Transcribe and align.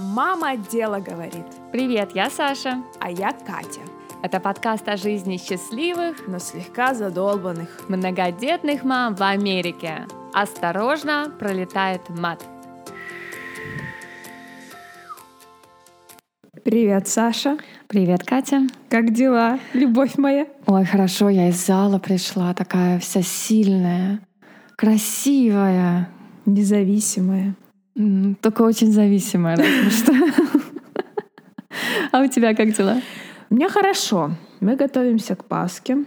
Мама 0.00 0.56
дело 0.56 0.98
говорит. 0.98 1.44
Привет, 1.72 2.12
я 2.14 2.30
Саша. 2.30 2.82
А 3.00 3.10
я 3.10 3.32
Катя. 3.32 3.80
Это 4.22 4.40
подкаст 4.40 4.88
о 4.88 4.96
жизни 4.96 5.36
счастливых, 5.36 6.26
но 6.26 6.38
слегка 6.38 6.94
задолбанных 6.94 7.86
многодетных 7.88 8.82
мам 8.82 9.14
в 9.14 9.22
Америке. 9.22 10.06
Осторожно, 10.32 11.30
пролетает 11.38 12.08
мат. 12.08 12.42
Привет, 16.64 17.06
Саша. 17.06 17.58
Привет, 17.86 18.24
Катя. 18.24 18.62
Как 18.88 19.12
дела, 19.12 19.58
любовь 19.74 20.16
моя? 20.16 20.46
Ой, 20.66 20.84
хорошо, 20.86 21.28
я 21.28 21.50
из 21.50 21.66
зала 21.66 21.98
пришла, 21.98 22.54
такая 22.54 22.98
вся 23.00 23.20
сильная, 23.20 24.20
красивая. 24.76 26.08
Независимая. 26.46 27.54
Только 28.40 28.62
очень 28.62 28.92
зависимая, 28.92 29.56
разве 29.56 29.90
что. 29.90 30.12
А 32.12 32.20
у 32.22 32.26
тебя 32.26 32.54
как 32.54 32.72
дела? 32.72 33.00
У 33.50 33.54
меня 33.54 33.68
хорошо. 33.68 34.32
Мы 34.60 34.76
готовимся 34.76 35.36
к 35.36 35.44
Пасхе. 35.44 36.04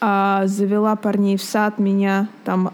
А, 0.00 0.46
завела 0.46 0.96
парней 0.96 1.36
в 1.36 1.42
сад, 1.42 1.78
меня 1.78 2.28
там 2.44 2.72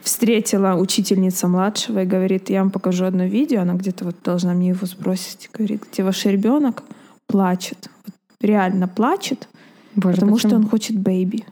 встретила 0.00 0.74
учительница 0.74 1.48
младшего 1.48 2.02
и 2.02 2.06
говорит, 2.06 2.50
я 2.50 2.62
вам 2.62 2.70
покажу 2.70 3.04
одно 3.04 3.24
видео, 3.24 3.60
она 3.60 3.74
где-то 3.74 4.06
вот 4.06 4.16
должна 4.24 4.54
мне 4.54 4.70
его 4.70 4.86
сбросить, 4.86 5.50
говорит, 5.52 5.84
где 5.90 6.02
ваш 6.02 6.24
ребенок 6.24 6.82
плачет, 7.26 7.90
вот 8.06 8.14
реально 8.40 8.88
плачет, 8.88 9.48
Боже, 9.94 10.16
потому 10.16 10.34
почему? 10.34 10.50
что 10.50 10.56
он 10.56 10.68
хочет 10.68 10.98
бэйби. 10.98 11.44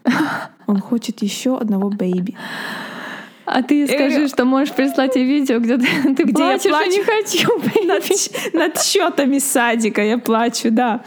Он 0.66 0.80
хочет 0.80 1.22
еще 1.22 1.58
одного 1.58 1.90
бэйби. 1.90 2.34
А 3.46 3.62
ты 3.62 3.86
скажи, 3.86 4.28
что 4.28 4.44
можешь 4.44 4.74
прислать 4.74 5.16
ей 5.16 5.24
видео, 5.24 5.60
где 5.60 5.78
ты, 5.78 5.86
ты 6.14 6.24
где 6.24 6.32
плачешь, 6.32 6.64
я 6.64 6.70
плачу, 6.70 6.90
не 6.90 7.02
хочу. 7.02 7.48
Над, 7.86 8.54
над 8.54 8.82
счетами 8.82 9.38
садика 9.38 10.02
я 10.02 10.18
плачу, 10.18 10.70
да. 10.70 11.02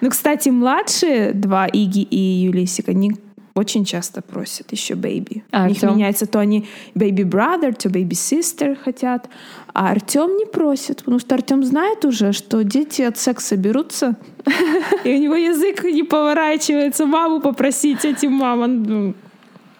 Ну, 0.00 0.10
кстати, 0.10 0.48
младшие 0.48 1.32
два, 1.32 1.66
Иги 1.66 2.02
и 2.02 2.16
Юлисик, 2.16 2.88
они 2.88 3.12
очень 3.54 3.84
часто 3.84 4.20
просят 4.20 4.72
еще 4.72 4.94
baby. 4.94 5.42
А 5.52 5.66
У 5.66 5.68
них 5.68 5.82
меняется 5.82 6.26
то 6.26 6.40
они 6.40 6.66
baby 6.94 7.22
brother, 7.22 7.72
то 7.72 7.88
baby 7.88 8.10
sister 8.10 8.76
хотят. 8.76 9.28
А 9.72 9.90
Артем 9.90 10.36
не 10.36 10.46
просит, 10.46 10.98
потому 10.98 11.20
что 11.20 11.34
Артем 11.36 11.62
знает 11.62 12.04
уже, 12.04 12.32
что 12.32 12.62
дети 12.64 13.02
от 13.02 13.16
секса 13.16 13.56
берутся, 13.56 14.16
и 15.04 15.14
у 15.14 15.18
него 15.18 15.34
язык 15.34 15.84
не 15.84 16.02
поворачивается 16.02 17.06
маму 17.06 17.40
попросить 17.40 18.04
этим 18.04 18.32
мамам. 18.32 18.82
Ну, 18.82 19.14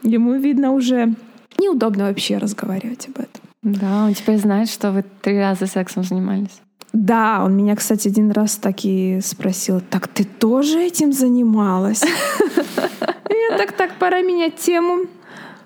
ему, 0.02 0.34
видно, 0.34 0.72
уже 0.72 1.14
неудобно 1.58 2.04
вообще 2.04 2.38
разговаривать 2.38 3.08
об 3.08 3.18
этом. 3.18 3.42
Да, 3.62 4.04
он 4.04 4.14
теперь 4.14 4.38
знает, 4.38 4.68
что 4.68 4.92
вы 4.92 5.04
три 5.22 5.38
раза 5.38 5.66
сексом 5.66 6.04
занимались. 6.04 6.60
Да, 6.92 7.42
он 7.44 7.56
меня, 7.56 7.74
кстати, 7.74 8.08
один 8.08 8.30
раз 8.30 8.56
так 8.56 8.84
и 8.84 9.20
спросил, 9.20 9.80
так 9.80 10.06
ты 10.06 10.24
тоже 10.24 10.80
этим 10.80 11.12
занималась? 11.12 12.02
Я 12.04 13.58
так, 13.58 13.72
так, 13.72 13.98
пора 13.98 14.20
менять 14.20 14.56
тему. 14.56 15.06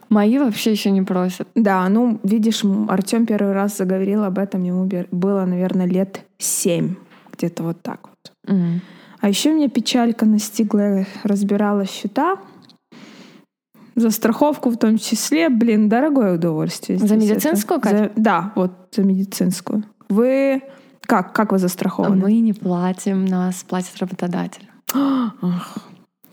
Мои 0.08 0.38
вообще 0.38 0.70
еще 0.70 0.90
не 0.90 1.02
просят. 1.02 1.46
Да, 1.54 1.86
ну, 1.90 2.18
видишь, 2.22 2.62
Артем 2.88 3.26
первый 3.26 3.52
раз 3.52 3.76
заговорил 3.76 4.24
об 4.24 4.38
этом, 4.38 4.62
ему 4.62 4.88
было, 5.10 5.44
наверное, 5.44 5.86
лет 5.86 6.24
семь, 6.38 6.94
где-то 7.32 7.62
вот 7.62 7.82
так 7.82 8.08
вот. 8.08 8.32
А 9.20 9.28
еще 9.28 9.52
меня 9.52 9.68
печалька 9.68 10.24
настигла, 10.24 11.04
разбирала 11.24 11.84
счета, 11.84 12.36
за 14.00 14.10
страховку 14.10 14.70
в 14.70 14.76
том 14.76 14.98
числе, 14.98 15.48
блин, 15.48 15.88
дорогое 15.88 16.34
удовольствие. 16.34 16.98
За 16.98 17.16
медицинскую, 17.16 17.80
Катя? 17.80 18.12
За, 18.14 18.22
да, 18.22 18.52
вот 18.54 18.72
за 18.92 19.02
медицинскую. 19.02 19.84
Вы 20.08 20.62
как? 21.06 21.32
Как 21.32 21.52
вы 21.52 21.58
застрахованы? 21.58 22.16
Мы 22.16 22.40
не 22.40 22.52
платим, 22.52 23.24
нас 23.24 23.64
платит 23.66 23.96
работодатель. 23.98 24.68
Ах, 24.94 25.78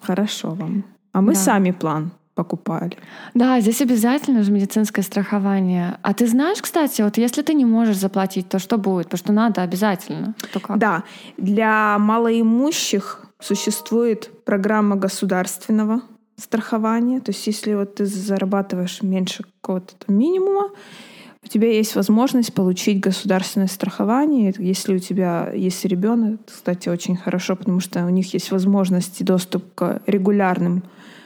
хорошо 0.02 0.50
вам. 0.52 0.84
А 1.14 1.22
мы 1.22 1.34
да. 1.34 1.40
сами 1.40 1.72
план 1.72 2.12
покупали. 2.36 2.98
Да, 3.34 3.62
здесь 3.62 3.82
обязательно 3.82 4.44
же 4.44 4.52
медицинское 4.52 5.02
страхование. 5.02 5.98
А 6.02 6.14
ты 6.14 6.28
знаешь, 6.28 6.62
кстати, 6.62 7.02
вот 7.02 7.18
если 7.18 7.42
ты 7.42 7.54
не 7.54 7.66
можешь 7.66 7.98
заплатить, 7.98 8.50
то 8.50 8.60
что 8.60 8.78
будет? 8.78 9.06
Потому 9.06 9.20
что 9.20 9.34
надо 9.34 9.62
обязательно. 9.62 10.36
То 10.52 10.60
как? 10.60 10.78
Да, 10.78 11.04
для 11.38 11.98
малоимущих 11.98 13.26
существует 13.40 14.30
программа 14.44 14.98
государственного 14.98 16.02
страхование. 16.38 17.20
То 17.22 17.32
есть 17.32 17.46
если 17.48 17.74
вот 17.74 17.96
ты 17.96 18.06
зарабатываешь 18.06 19.02
меньше 19.02 19.44
какого-то 19.62 19.96
минимума, 20.08 20.72
у 21.44 21.48
тебя 21.48 21.72
есть 21.72 21.96
возможность 21.96 22.54
получить 22.54 23.00
государственное 23.00 23.68
страхование. 23.68 24.54
Если 24.58 24.96
у 24.96 25.00
тебя 25.00 25.52
есть 25.54 25.86
ребенок, 25.86 26.42
кстати, 26.46 26.90
очень 26.90 27.16
хорошо, 27.16 27.56
потому 27.56 27.80
что 27.80 28.04
у 28.06 28.10
них 28.10 28.34
есть 28.34 28.52
возможность 28.52 29.22
и 29.22 29.24
доступ 29.24 29.64
к 29.76 30.02
регулярным 30.08 30.84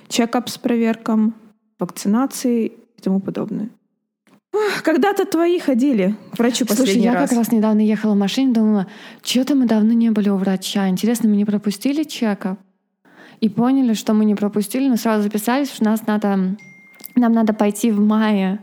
чекап 0.10 0.50
с 0.50 0.58
проверкам, 0.58 1.36
вакцинации 1.80 2.68
и 2.68 3.02
тому 3.02 3.22
подобное. 3.22 3.70
Когда-то 4.84 5.26
твои 5.26 5.60
ходили 5.60 6.16
к 6.34 6.40
врачу 6.40 6.66
Слушай, 6.66 6.80
последний 6.80 7.04
я 7.06 7.14
раз. 7.14 7.30
как 7.30 7.38
раз 7.38 7.52
недавно 7.52 7.82
ехала 7.82 8.14
в 8.14 8.18
машине, 8.18 8.54
думала, 8.54 8.88
что-то 9.24 9.56
мы 9.56 9.68
давно 9.68 9.94
не 9.94 10.10
были 10.10 10.30
у 10.30 10.36
врача. 10.36 10.90
Интересно, 10.90 11.30
мы 11.30 11.38
не 11.38 11.46
пропустили 11.46 12.04
чекап? 12.04 12.60
И 13.42 13.50
поняли, 13.50 13.94
что 13.94 14.14
мы 14.14 14.26
не 14.26 14.36
пропустили, 14.36 14.88
но 14.88 14.96
сразу 14.96 15.24
записались, 15.24 15.72
что 15.72 15.84
нас 15.86 16.06
надо, 16.08 16.58
нам 17.16 17.34
надо 17.34 17.54
пойти 17.54 17.92
в 17.92 18.00
мае, 18.00 18.60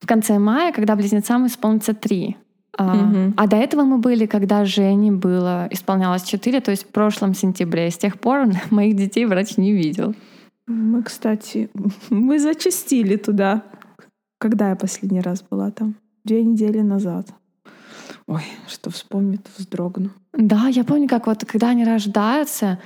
в 0.00 0.06
конце 0.06 0.38
мая, 0.38 0.72
когда 0.72 0.96
близнецам 0.96 1.46
исполнится 1.46 1.94
три. 1.94 2.36
А, 2.76 3.08
а 3.36 3.46
до 3.46 3.56
этого 3.56 3.82
мы 3.82 3.98
были, 3.98 4.26
когда 4.26 4.64
Жене 4.64 5.12
было 5.12 5.68
исполнялось 5.70 6.22
четыре, 6.22 6.60
то 6.60 6.70
есть 6.70 6.84
в 6.84 6.88
прошлом 6.88 7.34
сентябре. 7.34 7.90
с 7.90 7.98
тех 7.98 8.18
пор 8.18 8.48
моих 8.70 8.96
детей 8.96 9.26
врач 9.26 9.56
не 9.56 9.72
видел. 9.72 10.14
Мы, 10.66 11.02
кстати, 11.02 11.70
мы 12.10 12.38
зачастили 12.38 13.16
туда. 13.16 13.62
Когда 14.38 14.70
я 14.70 14.76
последний 14.76 15.20
раз 15.20 15.42
была 15.42 15.70
там? 15.70 15.96
Две 16.24 16.42
недели 16.42 16.80
назад. 16.80 17.28
Ой, 18.26 18.42
что 18.66 18.90
вспомнит, 18.90 19.46
вздрогну. 19.56 20.10
Да, 20.32 20.68
я 20.68 20.84
помню, 20.84 21.08
как 21.08 21.26
вот 21.26 21.44
когда 21.44 21.68
они 21.68 21.84
рождаются, 21.84 22.78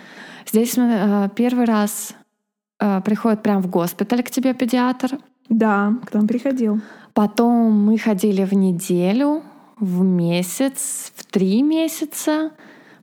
здесь 0.47 0.77
мы 0.77 0.91
э, 0.91 1.29
первый 1.35 1.65
раз 1.65 2.15
э, 2.81 3.01
приходит 3.03 3.43
прям 3.43 3.63
в 3.63 3.71
госпиталь 3.71 4.23
к 4.23 4.31
тебе 4.31 4.53
педиатр. 4.55 5.19
Да, 5.49 5.95
к 6.05 6.13
нам 6.13 6.27
приходил. 6.27 6.81
Потом 7.15 7.73
мы 7.73 7.99
ходили 7.99 8.45
в 8.45 8.53
неделю, 8.53 9.43
в 9.79 10.03
месяц, 10.03 11.13
в 11.17 11.25
три 11.25 11.63
месяца, 11.63 12.51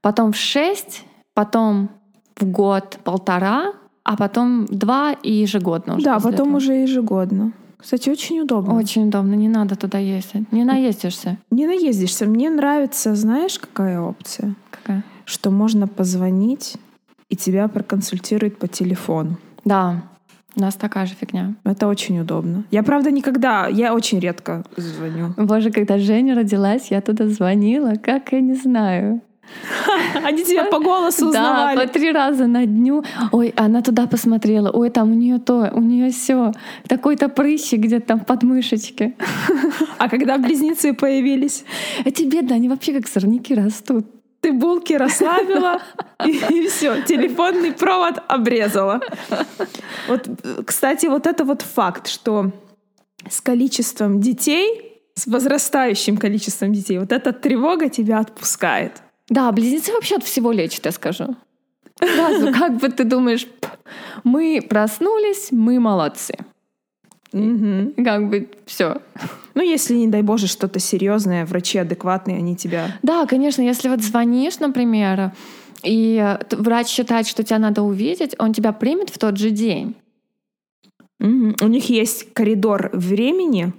потом 0.01 0.33
в 0.33 0.37
шесть, 0.37 1.05
потом 1.33 1.89
в 2.35 2.45
год 2.45 2.99
полтора, 3.03 3.73
а 4.03 4.17
потом 4.17 4.65
два 4.67 5.13
и 5.13 5.31
ежегодно. 5.31 5.95
Уже 5.95 6.05
да, 6.05 6.19
потом 6.19 6.33
этого. 6.33 6.57
уже 6.57 6.73
ежегодно. 6.73 7.53
Кстати, 7.85 8.09
очень 8.09 8.39
удобно. 8.39 8.73
Очень 8.73 9.09
удобно, 9.09 9.35
не 9.35 9.47
надо 9.47 9.75
туда 9.75 9.99
ездить. 9.99 10.51
Не 10.51 10.63
наездишься. 10.63 11.37
Не 11.51 11.67
наездишься. 11.67 12.25
Мне 12.25 12.49
нравится, 12.49 13.13
знаешь, 13.13 13.59
какая 13.59 14.01
опция? 14.01 14.55
Какая? 14.71 15.03
Что 15.25 15.51
можно 15.51 15.87
позвонить, 15.87 16.77
и 17.29 17.35
тебя 17.35 17.67
проконсультируют 17.67 18.57
по 18.57 18.67
телефону. 18.67 19.37
Да, 19.65 20.01
у 20.55 20.61
нас 20.61 20.73
такая 20.73 21.05
же 21.05 21.13
фигня. 21.13 21.53
Это 21.63 21.85
очень 21.85 22.19
удобно. 22.19 22.63
Я, 22.71 22.81
правда, 22.81 23.11
никогда, 23.11 23.67
я 23.67 23.93
очень 23.93 24.17
редко 24.19 24.63
звоню. 24.75 25.35
Боже, 25.37 25.69
когда 25.69 25.99
Женя 25.99 26.33
родилась, 26.33 26.89
я 26.89 27.01
туда 27.01 27.27
звонила, 27.27 27.93
как 28.01 28.31
я 28.31 28.41
не 28.41 28.55
знаю. 28.55 29.21
Они 30.23 30.43
тебя 30.43 30.65
по 30.65 30.79
голосу 30.79 31.27
узнавали. 31.27 31.77
Да, 31.77 31.83
по 31.83 31.87
три 31.87 32.11
раза 32.11 32.47
на 32.47 32.65
дню. 32.65 33.03
Ой, 33.31 33.53
она 33.55 33.81
туда 33.81 34.07
посмотрела. 34.07 34.69
Ой, 34.69 34.89
там 34.89 35.11
у 35.11 35.15
нее 35.15 35.39
то, 35.39 35.71
у 35.73 35.81
нее 35.81 36.11
все. 36.11 36.51
Такой-то 36.87 37.29
прыщик 37.29 37.79
где-то 37.79 38.07
там 38.07 38.19
под 38.19 38.43
мышечке. 38.43 39.15
А 39.97 40.09
когда 40.09 40.37
близнецы 40.37 40.93
появились? 40.93 41.63
Эти 42.03 42.23
бедные, 42.23 42.55
они 42.55 42.69
вообще 42.69 42.93
как 42.93 43.07
сорняки 43.07 43.55
растут. 43.55 44.05
Ты 44.41 44.51
булки 44.51 44.93
расслабила, 44.93 45.81
и, 46.23 46.31
и 46.31 46.67
все, 46.67 47.01
телефонный 47.01 47.71
провод 47.71 48.21
обрезала. 48.27 49.01
Вот, 50.07 50.29
кстати, 50.65 51.07
вот 51.07 51.25
это 51.25 51.43
вот 51.45 51.63
факт, 51.63 52.07
что 52.07 52.51
с 53.27 53.41
количеством 53.41 54.21
детей, 54.21 55.01
с 55.15 55.25
возрастающим 55.25 56.17
количеством 56.17 56.73
детей, 56.73 56.99
вот 56.99 57.11
эта 57.11 57.33
тревога 57.33 57.89
тебя 57.89 58.19
отпускает. 58.19 59.01
Да, 59.29 59.51
близнецы 59.51 59.91
вообще 59.91 60.15
от 60.15 60.23
всего 60.23 60.51
лечат, 60.51 60.85
я 60.85 60.91
скажу. 60.91 61.35
Сразу, 61.99 62.51
как 62.53 62.77
бы 62.77 62.89
ты 62.89 63.03
думаешь, 63.03 63.47
мы 64.23 64.61
проснулись, 64.67 65.49
мы 65.51 65.79
молодцы. 65.79 66.35
Угу. 67.31 68.03
Как 68.03 68.29
бы 68.29 68.49
все. 68.65 69.01
Ну, 69.55 69.61
если, 69.61 69.95
не 69.95 70.07
дай 70.07 70.21
боже, 70.21 70.47
что-то 70.47 70.79
серьезное, 70.79 71.45
врачи 71.45 71.77
адекватные, 71.77 72.37
они 72.37 72.55
тебя... 72.55 72.97
Да, 73.01 73.25
конечно, 73.25 73.61
если 73.61 73.89
вот 73.89 74.01
звонишь, 74.01 74.59
например, 74.59 75.31
и 75.83 76.37
врач 76.51 76.87
считает, 76.87 77.27
что 77.27 77.43
тебя 77.43 77.59
надо 77.59 77.81
увидеть, 77.81 78.35
он 78.39 78.53
тебя 78.53 78.71
примет 78.71 79.09
в 79.09 79.17
тот 79.17 79.37
же 79.37 79.49
день. 79.49 79.95
Угу. 81.19 81.55
У 81.61 81.67
них 81.67 81.89
есть 81.89 82.33
коридор 82.33 82.89
времени, 82.93 83.73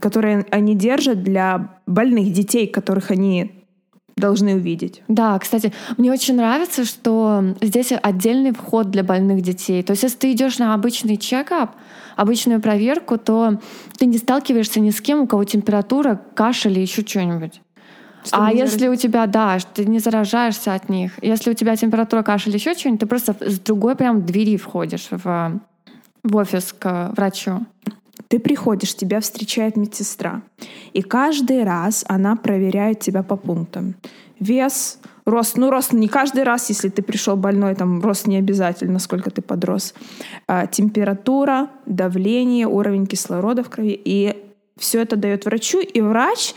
который 0.00 0.42
они 0.44 0.74
держат 0.74 1.22
для 1.22 1.80
больных 1.86 2.32
детей, 2.32 2.66
которых 2.66 3.10
они 3.10 3.61
должны 4.16 4.54
увидеть. 4.54 5.02
Да, 5.08 5.38
кстати, 5.38 5.72
мне 5.96 6.12
очень 6.12 6.36
нравится, 6.36 6.84
что 6.84 7.54
здесь 7.60 7.92
отдельный 8.02 8.52
вход 8.52 8.90
для 8.90 9.02
больных 9.02 9.42
детей. 9.42 9.82
То 9.82 9.92
есть, 9.92 10.02
если 10.02 10.18
ты 10.18 10.32
идешь 10.32 10.58
на 10.58 10.74
обычный 10.74 11.16
чекап, 11.16 11.74
обычную 12.16 12.60
проверку, 12.60 13.18
то 13.18 13.58
ты 13.98 14.06
не 14.06 14.18
сталкиваешься 14.18 14.80
ни 14.80 14.90
с 14.90 15.00
кем, 15.00 15.22
у 15.22 15.26
кого 15.26 15.44
температура, 15.44 16.20
кашель 16.34 16.72
или 16.72 16.80
еще 16.80 17.02
что-нибудь. 17.02 17.60
Чтобы 18.24 18.46
а 18.46 18.52
если 18.52 18.88
у 18.88 18.94
тебя, 18.94 19.26
да, 19.26 19.58
что 19.58 19.70
ты 19.74 19.84
не 19.84 19.98
заражаешься 19.98 20.74
от 20.74 20.88
них, 20.88 21.12
если 21.22 21.50
у 21.50 21.54
тебя 21.54 21.74
температура, 21.74 22.22
кашель, 22.22 22.54
еще 22.54 22.74
что-нибудь, 22.74 23.00
ты 23.00 23.06
просто 23.06 23.36
с 23.40 23.58
другой 23.58 23.96
прям 23.96 24.24
двери 24.24 24.56
входишь 24.56 25.08
в, 25.10 25.60
в 26.22 26.36
офис 26.36 26.72
к 26.72 27.12
врачу. 27.16 27.66
Ты 28.28 28.38
приходишь, 28.38 28.94
тебя 28.94 29.20
встречает 29.20 29.76
медсестра. 29.76 30.42
И 30.92 31.02
каждый 31.02 31.64
раз 31.64 32.04
она 32.08 32.36
проверяет 32.36 33.00
тебя 33.00 33.22
по 33.22 33.36
пунктам. 33.36 33.94
Вес, 34.40 34.98
рост. 35.24 35.56
Ну, 35.56 35.70
рост 35.70 35.92
не 35.92 36.08
каждый 36.08 36.42
раз, 36.42 36.68
если 36.68 36.88
ты 36.88 37.02
пришел 37.02 37.36
больной, 37.36 37.74
там 37.74 38.02
рост 38.02 38.26
не 38.26 38.36
обязательно, 38.36 38.98
сколько 38.98 39.30
ты 39.30 39.40
подрос. 39.42 39.94
А, 40.46 40.66
температура, 40.66 41.70
давление, 41.86 42.66
уровень 42.66 43.06
кислорода 43.06 43.62
в 43.62 43.70
крови. 43.70 44.00
И 44.04 44.36
все 44.76 45.00
это 45.00 45.16
дает 45.16 45.44
врачу. 45.44 45.80
И 45.80 46.00
врач 46.00 46.54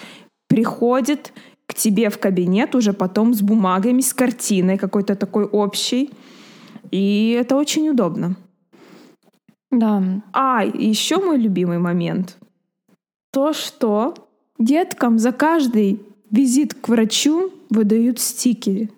приходит 0.47 1.33
к 1.67 1.73
тебе 1.73 2.09
в 2.09 2.19
кабинет 2.19 2.75
уже 2.75 2.93
потом 2.93 3.33
с 3.33 3.41
бумагами, 3.41 4.01
с 4.01 4.13
картиной 4.13 4.77
какой-то 4.77 5.15
такой 5.15 5.45
общей. 5.45 6.11
И 6.91 7.37
это 7.39 7.55
очень 7.55 7.89
удобно. 7.89 8.35
Да. 9.79 10.01
А, 10.33 10.63
еще 10.65 11.17
мой 11.17 11.37
любимый 11.37 11.79
момент. 11.79 12.37
То, 13.31 13.53
что 13.53 14.13
деткам 14.57 15.19
за 15.19 15.31
каждый 15.31 16.01
визит 16.31 16.73
к 16.73 16.87
врачу 16.87 17.51
выдают 17.69 18.19
стикеры. 18.19 18.89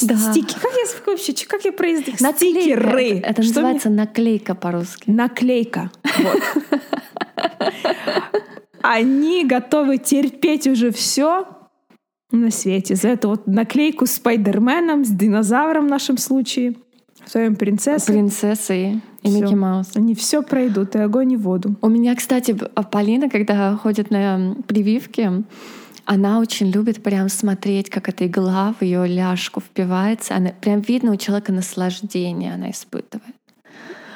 Да. 0.00 0.16
Стики. 0.16 0.54
Как 0.54 0.72
я 0.72 0.86
вообще, 1.06 1.32
как 1.46 1.64
я 1.64 1.72
произнесу? 1.72 2.22
Наклейка. 2.24 2.60
Стикеры. 2.60 3.08
Это, 3.18 3.26
это 3.30 3.42
Что 3.42 3.54
называется 3.54 3.90
наклейка 3.90 4.54
по-русски. 4.54 5.04
мне- 5.06 5.16
Наклейка. 5.16 5.90
Вот. 6.18 6.42
Они 8.82 9.44
готовы 9.44 9.98
терпеть 9.98 10.66
уже 10.66 10.90
все 10.90 11.46
на 12.30 12.50
свете. 12.50 12.94
За 12.96 13.08
эту 13.08 13.28
вот 13.28 13.46
наклейку 13.46 14.06
с 14.06 14.12
Спайдерменом, 14.12 15.04
с 15.04 15.08
динозавром 15.10 15.86
в 15.86 15.90
нашем 15.90 16.16
случае, 16.16 16.74
в 17.24 17.30
своем 17.30 17.56
принцессе. 17.56 18.12
Принцессы 18.12 19.00
и 19.22 19.28
Всё. 19.28 19.40
Микки 19.40 19.54
Маус. 19.54 19.96
Они 19.96 20.14
все 20.14 20.42
пройдут, 20.42 20.94
и 20.96 20.98
огонь, 20.98 21.32
и 21.32 21.36
воду. 21.36 21.76
У 21.80 21.88
меня, 21.88 22.14
кстати, 22.16 22.56
а 22.74 22.82
Полина, 22.82 23.30
когда 23.30 23.76
ходит 23.76 24.10
на 24.10 24.56
прививки, 24.66 25.44
она 26.04 26.40
очень 26.40 26.70
любит 26.70 27.02
прям 27.02 27.28
смотреть, 27.28 27.88
как 27.88 28.08
эта 28.08 28.26
игла 28.26 28.74
в 28.78 28.82
ее 28.82 29.06
ляжку 29.06 29.60
впивается. 29.60 30.34
Она, 30.34 30.50
прям 30.50 30.80
видно 30.80 31.12
у 31.12 31.16
человека 31.16 31.52
наслаждение 31.52 32.54
она 32.54 32.70
испытывает. 32.70 33.36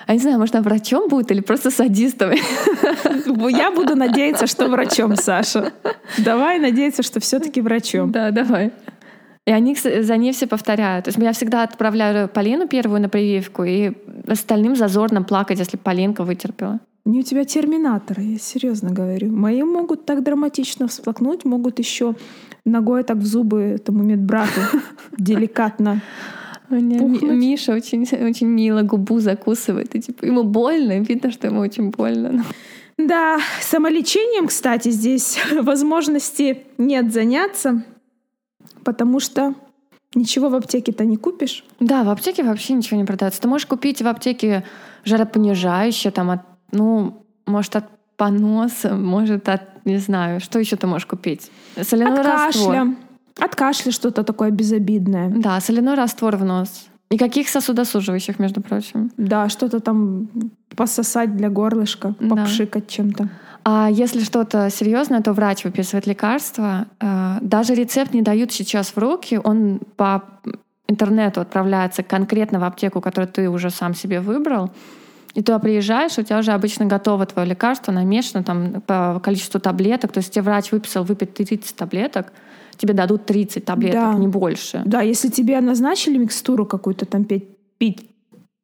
А 0.07 0.13
не 0.13 0.21
знаю, 0.21 0.39
может, 0.39 0.55
она 0.55 0.63
врачом 0.63 1.09
будет 1.09 1.33
или 1.33 1.41
просто 1.41 1.71
садистом. 1.71 2.31
Я 2.31 3.73
буду 3.73 3.97
надеяться, 3.97 4.47
что 4.47 4.69
врачом, 4.69 5.17
Саша. 5.17 5.73
Давай 6.19 6.61
надеяться, 6.61 7.03
что 7.03 7.19
все-таки 7.19 7.61
врачом. 7.61 8.13
Да, 8.13 8.31
давай. 8.31 8.73
И 9.47 9.53
они 9.53 9.77
за 9.77 10.17
ней 10.17 10.33
все 10.33 10.47
повторяют. 10.47 11.05
То 11.05 11.11
есть 11.11 11.19
я 11.19 11.33
всегда 11.33 11.63
отправляю 11.63 12.29
Полину 12.29 12.67
первую 12.67 13.01
на 13.01 13.09
прививку, 13.09 13.63
и 13.63 13.93
остальным 14.27 14.75
зазорно 14.75 15.23
плакать, 15.23 15.61
если 15.61 15.77
Полинка 15.77 16.25
вытерпела. 16.25 16.81
Не 17.05 17.21
у 17.21 17.23
тебя 17.23 17.45
терминатор, 17.45 18.19
я 18.19 18.39
серьезно 18.39 18.91
говорю. 18.91 19.31
Мои 19.31 19.63
могут 19.63 20.05
так 20.05 20.25
драматично 20.25 20.89
всплакнуть, 20.89 21.45
могут 21.45 21.79
еще 21.79 22.17
ногой 22.65 23.05
так 23.05 23.19
в 23.19 23.25
зубы 23.25 23.63
этому 23.63 24.03
медбрату 24.03 24.61
деликатно. 25.17 26.03
Миша 26.69 27.73
очень, 27.73 28.03
очень 28.03 28.49
мило 28.49 28.83
губу 28.83 29.21
закусывает. 29.21 29.95
И 29.95 30.01
типа 30.01 30.25
ему 30.25 30.43
больно, 30.43 30.99
видно, 30.99 31.31
что 31.31 31.47
ему 31.47 31.61
очень 31.61 31.91
больно. 31.91 32.45
Да, 32.99 33.39
самолечением, 33.61 34.49
кстати, 34.49 34.89
здесь 34.89 35.39
возможности 35.53 36.65
нет 36.79 37.13
заняться, 37.13 37.85
потому 38.85 39.21
что 39.21 39.55
ничего 40.15 40.49
в 40.49 40.55
аптеке-то 40.55 41.05
не 41.05 41.17
купишь. 41.17 41.65
Да, 41.81 42.03
в 42.05 42.09
аптеке 42.09 42.43
вообще 42.43 42.73
ничего 42.75 42.97
не 42.99 43.05
продается. 43.05 43.41
Ты 43.41 43.49
можешь 43.49 43.67
купить 43.67 44.01
в 44.03 44.07
аптеке 44.07 44.65
жаропонижающее, 45.05 46.11
там, 46.11 46.31
от, 46.31 46.41
ну, 46.73 47.25
может, 47.47 47.77
от 47.77 47.85
поноса, 48.17 48.95
может, 48.95 49.49
от, 49.49 49.85
не 49.85 49.99
знаю, 49.99 50.41
что 50.41 50.59
еще 50.59 50.77
ты 50.77 50.87
можешь 50.87 51.07
купить? 51.07 51.51
Соляной 51.83 52.21
От 52.21 52.27
раствор. 52.27 52.73
кашля. 52.75 52.97
От 53.39 53.55
кашля 53.55 53.93
что-то 53.93 54.23
такое 54.25 54.51
безобидное. 54.51 55.29
Да, 55.29 55.61
соляной 55.61 55.95
раствор 55.95 56.37
в 56.37 56.45
нос. 56.45 56.87
Никаких 57.11 57.49
сосудосуживающих, 57.49 58.39
между 58.41 58.61
прочим. 58.63 59.11
Да, 59.17 59.49
что-то 59.49 59.81
там 59.81 60.29
пососать 60.75 61.37
для 61.37 61.51
горлышка, 61.51 62.15
Да. 62.19 62.35
попшикать 62.37 62.89
чем-то. 62.89 63.29
А 63.69 63.89
если 63.91 64.21
что-то 64.21 64.71
серьезное, 64.71 65.21
то 65.23 65.33
врач 65.33 65.65
выписывает 65.65 66.07
лекарства. 66.07 66.87
Э, 67.01 67.39
Даже 67.41 67.75
рецепт 67.75 68.15
не 68.15 68.23
дают 68.23 68.53
сейчас 68.53 68.91
в 68.91 68.99
руки, 68.99 69.41
он 69.43 69.81
по 69.97 70.23
интернету 70.87 71.41
отправляется 71.41 72.05
конкретно 72.05 72.61
в 72.61 72.65
аптеку, 72.65 73.01
которую 73.01 73.27
ты 73.29 73.51
уже 73.51 73.71
сам 73.71 73.93
себе 73.93 74.21
выбрал. 74.21 74.71
И 75.35 75.43
туда 75.43 75.59
приезжаешь, 75.59 76.17
у 76.17 76.23
тебя 76.23 76.39
уже 76.39 76.53
обычно 76.53 76.87
готово 76.87 77.27
твое 77.27 77.49
лекарство, 77.49 77.91
намешано 77.91 78.45
там 78.45 78.81
по 78.83 79.21
количеству 79.21 79.59
таблеток. 79.59 80.13
То 80.13 80.19
есть 80.19 80.33
тебе 80.33 80.43
врач 80.43 80.71
выписал 80.71 81.03
выпить 81.03 81.35
30 81.35 81.75
таблеток, 81.75 82.33
тебе 82.77 82.95
дадут 82.95 83.27
30 83.27 83.65
таблеток, 83.65 84.01
Да. 84.01 84.15
не 84.15 84.29
больше. 84.29 84.83
Да, 84.85 85.01
если 85.03 85.29
тебе 85.29 85.61
назначили 85.61 86.19
микстуру 86.19 86.67
какую-то 86.67 87.05
там 87.05 87.25
пить, 87.25 87.49
пить 87.79 88.09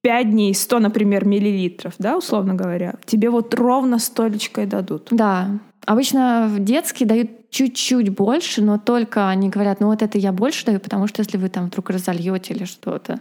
5 0.02 0.31
дней, 0.31 0.54
100, 0.54 0.81
например, 0.81 1.25
миллилитров, 1.25 1.94
да, 1.99 2.16
условно 2.16 2.54
говоря, 2.54 2.94
тебе 3.04 3.31
вот 3.31 3.54
ровно 3.54 3.99
столечко 3.99 4.62
и 4.62 4.66
дадут. 4.66 5.08
Да. 5.10 5.49
Обычно 5.87 6.49
в 6.50 6.58
детские 6.62 7.08
дают 7.08 7.50
чуть-чуть 7.50 8.08
больше, 8.10 8.62
но 8.62 8.78
только 8.78 9.28
они 9.28 9.49
говорят, 9.49 9.81
ну 9.81 9.87
вот 9.88 10.02
это 10.02 10.19
я 10.19 10.32
больше 10.32 10.66
даю, 10.66 10.81
потому 10.81 11.06
что 11.06 11.20
если 11.20 11.37
вы 11.38 11.49
там 11.49 11.66
вдруг 11.66 11.90
разольете 11.90 12.54
или 12.54 12.64
что-то. 12.64 13.20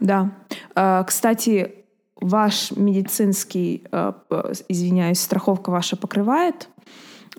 Да. 0.00 0.30
А, 0.74 1.02
Кстати, 1.04 1.74
ваш 2.16 2.70
медицинский, 2.72 3.84
п- 3.90 4.52
извиняюсь, 4.68 5.20
страховка 5.20 5.70
ваша 5.70 5.96
покрывает 5.96 6.68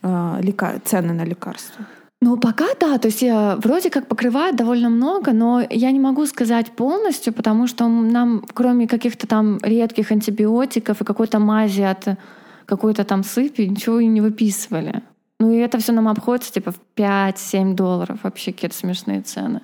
а, 0.01 0.39
цены 0.85 1.13
на 1.13 1.23
лекарства? 1.23 1.85
Ну, 2.23 2.38
пока 2.38 2.68
да, 2.79 3.00
то 3.00 3.07
есть 3.07 3.23
я 3.23 3.56
вроде 3.56 3.89
как 3.89 4.07
покрывает 4.07 4.56
довольно 4.56 4.89
много, 4.89 5.33
но 5.33 5.65
я 5.67 5.91
не 5.91 6.00
могу 6.00 6.27
сказать 6.27 6.72
полностью, 6.72 7.34
потому 7.34 7.65
что 7.65 7.88
нам, 7.88 8.45
кроме 8.53 8.88
каких-то 8.88 9.25
там 9.25 9.57
редких 9.63 10.12
антибиотиков 10.12 11.01
и 11.01 11.05
какой-то 11.05 11.39
мази 11.39 11.81
от 11.81 12.19
какой-то 12.65 13.03
там 13.05 13.24
сыпи, 13.24 13.63
ничего 13.63 14.00
и 14.00 14.05
не 14.05 14.22
выписывали. 14.22 15.01
Ну 15.39 15.51
и 15.51 15.57
это 15.57 15.79
все 15.79 15.91
нам 15.93 16.07
обходится 16.07 16.53
типа 16.53 16.72
в 16.72 16.79
5-7 16.95 17.74
долларов, 17.74 18.19
вообще 18.22 18.53
какие-то 18.53 18.77
смешные 18.77 19.22
цены. 19.22 19.62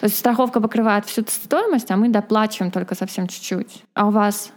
То 0.00 0.06
есть 0.06 0.18
страховка 0.18 0.62
покрывает 0.62 1.04
всю 1.04 1.22
стоимость, 1.28 1.90
а 1.90 1.96
мы 1.96 2.08
доплачиваем 2.08 2.72
только 2.72 2.94
совсем 2.94 3.26
чуть-чуть. 3.26 3.84
А 3.92 4.08
у 4.08 4.10
вас? 4.10 4.52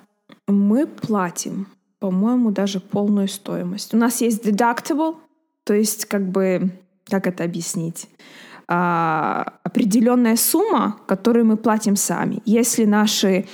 Мы 0.47 0.87
платим, 0.87 1.67
по-моему, 1.99 2.51
даже 2.51 2.79
полную 2.79 3.27
стоимость. 3.27 3.93
У 3.93 3.97
нас 3.97 4.21
есть 4.21 4.45
deductible, 4.45 5.17
то 5.65 5.73
есть 5.73 6.05
как 6.05 6.25
бы, 6.29 6.71
как 7.09 7.27
это 7.27 7.43
объяснить? 7.43 8.07
А, 8.69 9.53
определенная 9.63 10.35
сумма, 10.35 10.97
которую 11.07 11.45
мы 11.45 11.55
платим 11.57 11.95
сами. 11.95 12.41
Если 12.45 12.83
наши 12.85 13.45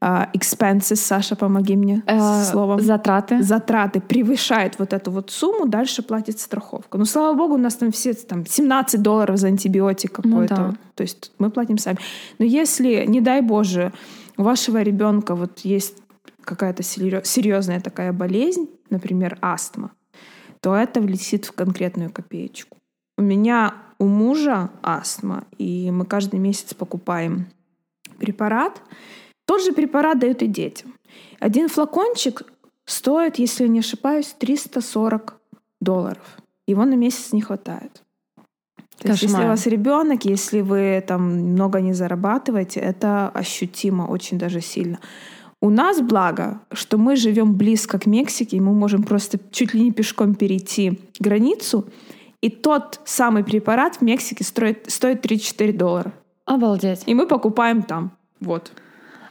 а, 0.00 0.28
expenses, 0.32 0.96
Саша, 0.96 1.34
помоги 1.36 1.76
мне 1.76 2.02
Э, 2.06 2.44
словом, 2.44 2.80
Затраты? 2.80 3.42
затраты 3.42 4.00
превышают 4.00 4.78
вот 4.78 4.92
эту 4.92 5.10
вот 5.10 5.30
сумму, 5.30 5.66
дальше 5.66 6.02
платит 6.02 6.38
страховка. 6.38 6.98
Ну, 6.98 7.04
слава 7.04 7.36
богу, 7.36 7.54
у 7.54 7.58
нас 7.58 7.74
там 7.74 7.90
все 7.90 8.14
там 8.14 8.46
17 8.46 9.02
долларов 9.02 9.36
за 9.38 9.48
антибиотик 9.48 10.18
Ну 10.18 10.30
какой-то. 10.30 10.54
да. 10.54 10.74
То 10.94 11.02
есть 11.02 11.32
мы 11.38 11.50
платим 11.50 11.76
сами. 11.76 11.98
Но 12.38 12.44
если, 12.44 13.04
не 13.06 13.20
дай 13.20 13.42
боже, 13.42 13.92
у 14.36 14.42
вашего 14.44 14.80
ребенка 14.82 15.34
вот 15.34 15.58
есть 15.60 15.96
какая-то 16.44 16.82
серьезная 16.82 17.80
такая 17.80 18.12
болезнь, 18.12 18.68
например, 18.88 19.36
астма, 19.42 19.90
то 20.60 20.74
это 20.74 21.00
влетит 21.00 21.44
в 21.44 21.52
конкретную 21.52 22.10
копеечку. 22.10 22.78
У 23.20 23.22
меня 23.22 23.74
у 23.98 24.06
мужа 24.06 24.70
астма, 24.82 25.44
и 25.58 25.90
мы 25.90 26.06
каждый 26.06 26.40
месяц 26.40 26.72
покупаем 26.72 27.48
препарат. 28.18 28.80
Тот 29.44 29.62
же 29.62 29.72
препарат 29.72 30.18
дают 30.18 30.40
и 30.40 30.46
детям. 30.46 30.94
Один 31.38 31.68
флакончик 31.68 32.44
стоит, 32.86 33.38
если 33.38 33.66
не 33.68 33.80
ошибаюсь, 33.80 34.34
340 34.38 35.38
долларов. 35.82 36.38
Его 36.66 36.86
на 36.86 36.94
месяц 36.94 37.34
не 37.34 37.42
хватает. 37.42 38.02
То 38.96 39.08
есть, 39.08 39.22
если 39.24 39.44
у 39.44 39.48
вас 39.48 39.66
ребенок, 39.66 40.24
если 40.24 40.62
вы 40.62 41.04
там 41.06 41.52
много 41.52 41.82
не 41.82 41.92
зарабатываете, 41.92 42.80
это 42.80 43.28
ощутимо 43.28 44.04
очень 44.04 44.38
даже 44.38 44.62
сильно. 44.62 44.98
У 45.60 45.68
нас 45.68 46.00
благо, 46.00 46.62
что 46.72 46.96
мы 46.96 47.16
живем 47.16 47.54
близко 47.54 47.98
к 47.98 48.06
Мексике, 48.06 48.56
и 48.56 48.60
мы 48.60 48.72
можем 48.72 49.02
просто 49.02 49.38
чуть 49.50 49.74
ли 49.74 49.82
не 49.82 49.92
пешком 49.92 50.34
перейти 50.34 50.98
границу, 51.18 51.84
И 52.40 52.48
тот 52.48 53.00
самый 53.04 53.44
препарат 53.44 53.96
в 53.96 54.00
Мексике 54.02 54.44
стоит, 54.44 54.90
стоит 54.90 55.22
34 55.22 55.72
доллара. 55.72 56.12
Обалдеть. 56.46 57.02
И 57.06 57.14
мы 57.14 57.26
покупаем 57.26 57.82
там. 57.82 58.16
Вот. 58.40 58.72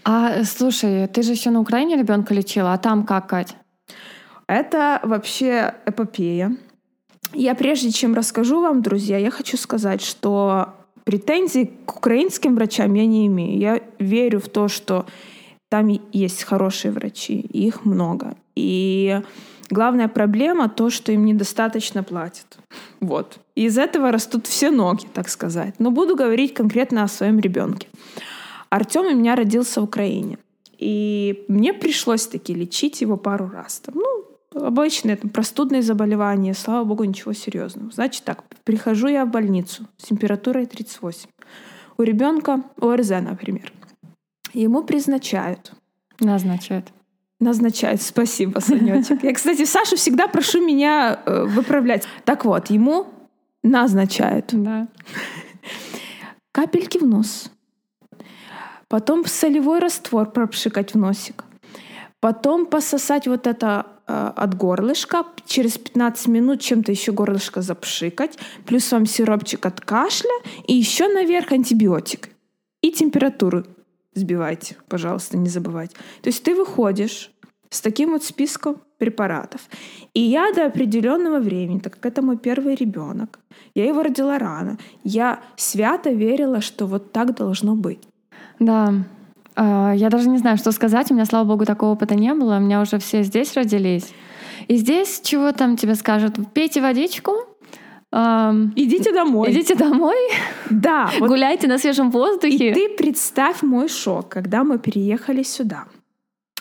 А 0.04 0.44
слушай, 0.44 1.08
ты 1.08 1.24
же 1.24 1.32
еще 1.32 1.50
на 1.50 1.60
Украине 1.60 1.98
ребенка 1.98 2.34
лечила, 2.34 2.74
а 2.74 2.78
там 2.78 3.06
как, 3.06 3.28
Кать? 3.28 3.56
Это 4.48 5.00
вообще 5.04 5.76
эпопея. 5.86 6.56
Я 7.34 7.54
прежде 7.56 7.92
чем 7.92 8.16
расскажу 8.16 8.62
вам, 8.62 8.82
друзья, 8.82 9.18
я 9.18 9.30
хочу 9.30 9.58
сказать, 9.58 10.02
что 10.02 10.74
претензий 11.04 11.72
к 11.86 11.98
украинским 11.98 12.56
врачам 12.56 12.94
я 12.94 13.06
не 13.06 13.28
имею. 13.28 13.60
Я 13.60 13.82
верю 14.00 14.40
в 14.40 14.50
то, 14.50 14.68
что 14.68 15.06
там 15.70 15.88
есть 16.12 16.44
хорошие 16.44 16.92
врачи, 16.92 17.40
их 17.40 17.86
много. 17.86 18.36
И 18.56 19.22
главная 19.70 20.08
проблема 20.08 20.70
то, 20.70 20.90
что 20.90 21.12
им 21.12 21.26
недостаточно 21.26 22.04
платят. 22.04 22.58
Вот. 23.00 23.40
И 23.56 23.66
из 23.66 23.78
этого 23.78 24.12
растут 24.12 24.48
все 24.48 24.72
ноги, 24.72 25.06
так 25.14 25.30
сказать. 25.30 25.76
Но 25.80 25.92
буду 25.92 26.16
говорить 26.16 26.54
конкретно 26.54 27.04
о 27.04 27.08
своем 27.08 27.40
ребенке. 27.40 27.88
Артем 28.70 29.06
у 29.06 29.16
меня 29.16 29.36
родился 29.36 29.82
в 29.82 29.86
Украине. 29.86 30.38
И 30.78 31.44
мне 31.48 31.74
пришлось 31.74 32.28
таки 32.28 32.54
лечить 32.54 33.02
его 33.02 33.18
пару 33.18 33.50
раз. 33.50 33.80
Там, 33.80 33.96
ну, 33.96 34.26
обычные 34.54 35.18
там, 35.18 35.30
простудные 35.30 35.82
заболевания, 35.82 36.54
слава 36.54 36.86
богу, 36.86 37.04
ничего 37.04 37.34
серьезного. 37.34 37.92
Значит 37.92 38.24
так, 38.24 38.44
прихожу 38.64 39.08
я 39.08 39.26
в 39.26 39.32
больницу 39.32 39.88
с 39.98 40.06
температурой 40.06 40.66
38. 40.66 41.30
У 41.98 42.04
ребенка 42.04 42.64
ОРЗ, 42.80 43.10
например. 43.10 43.74
Ему 44.54 44.84
призначают. 44.84 45.74
Назначают. 46.20 46.92
Назначают, 47.40 48.02
спасибо, 48.02 48.60
Санечек. 48.60 49.24
Я, 49.24 49.34
кстати, 49.34 49.64
Сашу 49.64 49.96
всегда 49.96 50.28
прошу 50.28 50.62
меня 50.62 51.22
э, 51.26 51.46
выправлять. 51.46 52.06
Так 52.26 52.44
вот, 52.44 52.70
ему 52.70 53.08
назначают. 53.64 54.50
Да. 54.52 54.88
Капельки 56.52 56.98
в 56.98 57.06
нос. 57.06 57.50
Потом 58.90 59.26
солевой 59.26 59.80
раствор 59.80 60.32
пропшикать 60.32 60.94
в 60.94 60.98
носик. 60.98 61.46
Потом 62.20 62.66
пососать 62.66 63.28
вот 63.28 63.48
это 63.48 63.86
э, 64.06 64.32
от 64.36 64.58
горлышка. 64.58 65.24
Через 65.46 65.78
15 65.78 66.28
минут 66.28 66.60
чем-то 66.60 66.92
еще 66.92 67.14
горлышко 67.14 67.62
запшикать. 67.62 68.38
Плюс 68.66 68.92
вам 68.92 69.06
сиропчик 69.06 69.66
от 69.66 69.80
кашля. 69.80 70.34
И 70.68 70.74
еще 70.74 71.08
наверх 71.08 71.54
антибиотик. 71.54 72.30
И 72.82 72.92
температуру 72.92 73.64
сбивайте, 74.14 74.78
пожалуйста, 74.88 75.38
не 75.38 75.50
забывайте. 75.50 75.96
То 76.22 76.30
есть 76.30 76.44
ты 76.44 76.56
выходишь 76.56 77.32
с 77.70 77.82
таким 77.82 78.12
вот 78.12 78.24
списком 78.24 78.78
препаратов. 78.98 79.62
И 80.14 80.20
я 80.20 80.52
до 80.54 80.66
определенного 80.66 81.40
времени, 81.40 81.80
так 81.80 81.96
как 81.96 82.06
это 82.06 82.22
мой 82.22 82.38
первый 82.38 82.76
ребенок, 82.76 83.40
я 83.76 83.86
его 83.86 84.04
родила 84.04 84.40
рано, 84.40 84.78
я 85.04 85.40
свято 85.56 86.10
верила, 86.10 86.62
что 86.62 86.88
вот 86.88 87.12
так 87.12 87.36
должно 87.36 87.76
быть. 87.76 88.02
Да, 88.60 88.94
а, 89.56 89.94
я 89.94 90.10
даже 90.10 90.30
не 90.30 90.38
знаю, 90.38 90.58
что 90.58 90.72
сказать. 90.72 91.12
У 91.12 91.14
меня, 91.14 91.26
слава 91.26 91.46
богу, 91.48 91.66
такого 91.66 91.92
опыта 91.92 92.16
не 92.16 92.34
было. 92.34 92.58
У 92.58 92.60
меня 92.60 92.82
уже 92.82 92.98
все 92.98 93.24
здесь 93.24 93.54
родились. 93.56 94.14
И 94.68 94.78
здесь 94.78 95.22
чего 95.24 95.52
там 95.52 95.78
тебе 95.78 95.96
скажут? 95.96 96.36
Пейте 96.54 96.82
водичку, 96.82 97.34
Um, 98.12 98.72
идите 98.76 99.12
домой. 99.12 99.52
Идите 99.52 99.76
домой. 99.76 100.18
Да. 100.70 101.12
Вот. 101.20 101.30
Гуляйте 101.30 101.68
на 101.68 101.78
свежем 101.78 102.10
воздухе. 102.10 102.72
И 102.72 102.74
ты 102.74 102.90
представь 102.96 103.62
мой 103.62 103.88
шок, 103.88 104.30
когда 104.30 104.64
мы 104.64 104.80
переехали 104.80 105.44
сюда. 105.44 105.86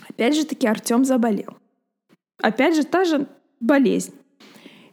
Опять 0.08 0.36
же 0.36 0.44
таки 0.44 0.66
Артем 0.66 1.04
заболел. 1.04 1.56
Опять 2.42 2.76
же 2.76 2.84
та 2.84 3.04
же 3.04 3.26
болезнь. 3.60 4.14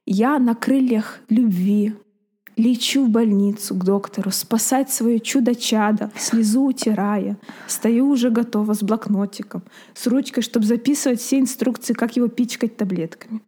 Я 0.05 0.39
на 0.39 0.55
крыльях 0.55 1.19
любви 1.29 1.93
лечу 2.57 3.05
в 3.05 3.09
больницу 3.09 3.75
к 3.75 3.83
доктору, 3.83 4.31
спасать 4.31 4.89
свое 4.89 5.19
чудо-чадо, 5.19 6.11
слезу 6.17 6.63
утирая. 6.63 7.37
Стою 7.67 8.09
уже 8.09 8.29
готова 8.29 8.73
с 8.73 8.81
блокнотиком, 8.81 9.63
с 9.93 10.07
ручкой, 10.07 10.41
чтобы 10.41 10.65
записывать 10.65 11.19
все 11.19 11.39
инструкции, 11.39 11.93
как 11.93 12.15
его 12.15 12.27
пичкать 12.27 12.77
таблетками. 12.77 13.41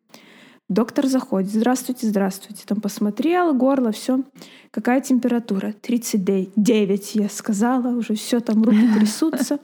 Доктор 0.69 1.07
заходит. 1.07 1.49
Здравствуйте, 1.49 2.07
здравствуйте. 2.07 2.63
Там 2.65 2.81
посмотрел, 2.81 3.53
горло, 3.53 3.91
все. 3.91 4.23
Какая 4.71 4.99
температура? 4.99 5.73
39, 5.81 7.15
я 7.15 7.29
сказала. 7.29 7.95
Уже 7.95 8.15
все, 8.15 8.41
там 8.41 8.63
руки 8.63 8.93
трясутся. 8.99 9.59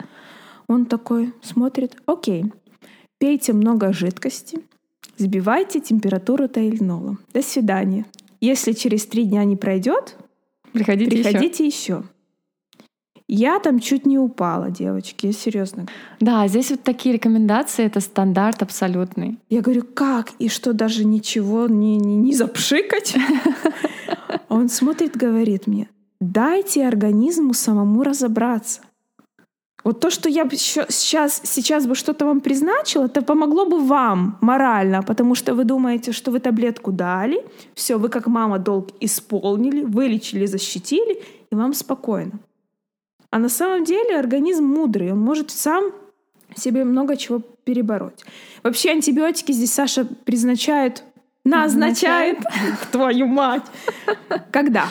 Он 0.68 0.86
такой 0.86 1.34
смотрит. 1.42 1.98
Окей. 2.06 2.46
Пейте 3.18 3.52
много 3.52 3.92
жидкости. 3.92 4.60
Сбивайте 5.18 5.82
температуру 5.82 6.48
тайленолом. 6.48 7.20
До 7.34 7.42
свидания. 7.42 8.06
Если 8.40 8.72
через 8.72 9.06
три 9.06 9.26
дня 9.26 9.44
не 9.44 9.58
пройдет, 9.58 10.16
приходите, 10.72 11.12
приходите 11.12 11.66
еще. 11.66 11.94
еще. 11.94 12.04
Я 13.28 13.60
там 13.60 13.80
чуть 13.80 14.06
не 14.06 14.20
упала, 14.20 14.70
девочки, 14.70 15.28
я 15.28 15.34
серьезно. 15.34 15.88
Да, 16.20 16.48
здесь 16.48 16.72
вот 16.72 16.84
такие 16.84 17.16
рекомендации, 17.16 17.86
это 17.86 18.00
стандарт 18.00 18.62
абсолютный. 18.62 19.40
Я 19.50 19.62
говорю, 19.62 19.84
как? 19.84 20.32
И 20.40 20.50
что, 20.50 20.74
даже 20.74 21.06
ничего 21.06 21.68
не, 21.68 21.98
не, 21.98 22.18
не 22.18 22.34
запшикать? 22.34 23.16
Он 24.50 24.70
смотрит, 24.70 25.16
говорит 25.16 25.68
мне, 25.68 25.90
дайте 26.20 26.86
организму 26.86 27.54
самому 27.54 28.04
разобраться. 28.04 28.82
Вот 29.84 30.00
то, 30.00 30.10
что 30.10 30.30
я 30.30 30.48
сейчас, 30.50 31.42
сейчас 31.44 31.86
бы 31.86 31.96
что-то 31.96 32.26
вам 32.26 32.40
призначила, 32.40 33.06
это 33.06 33.22
помогло 33.22 33.66
бы 33.66 33.80
вам 33.80 34.38
морально, 34.42 35.04
потому 35.04 35.36
что 35.36 35.56
вы 35.56 35.66
думаете, 35.66 36.14
что 36.14 36.32
вы 36.32 36.40
таблетку 36.40 36.92
дали, 36.92 37.44
все, 37.74 37.98
вы 37.98 38.08
как 38.08 38.28
мама 38.28 38.60
долг 38.60 38.92
исполнили, 39.02 39.84
вылечили, 39.84 40.46
защитили, 40.46 41.22
и 41.52 41.56
вам 41.56 41.74
спокойно. 41.74 42.40
А 43.34 43.40
на 43.40 43.50
самом 43.50 43.84
деле 43.84 44.20
организм 44.20 44.64
мудрый, 44.64 45.12
он 45.12 45.20
может 45.20 45.50
сам 45.50 45.86
себе 46.56 46.84
много 46.84 47.18
чего 47.18 47.40
перебороть. 47.40 48.24
Вообще 48.62 48.92
антибиотики 48.92 49.52
здесь 49.52 49.74
Саша 49.74 50.06
призначает, 50.06 51.04
назначает, 51.44 52.38
твою 52.92 53.26
мать. 53.26 53.64
Когда? 54.52 54.86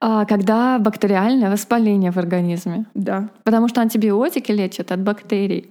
А, 0.00 0.24
когда 0.24 0.80
бактериальное 0.80 1.52
воспаление 1.52 2.10
в 2.10 2.16
организме. 2.16 2.86
Да. 2.94 3.28
Потому 3.44 3.68
что 3.68 3.80
антибиотики 3.80 4.50
лечат 4.50 4.90
от 4.90 5.00
бактерий 5.00 5.70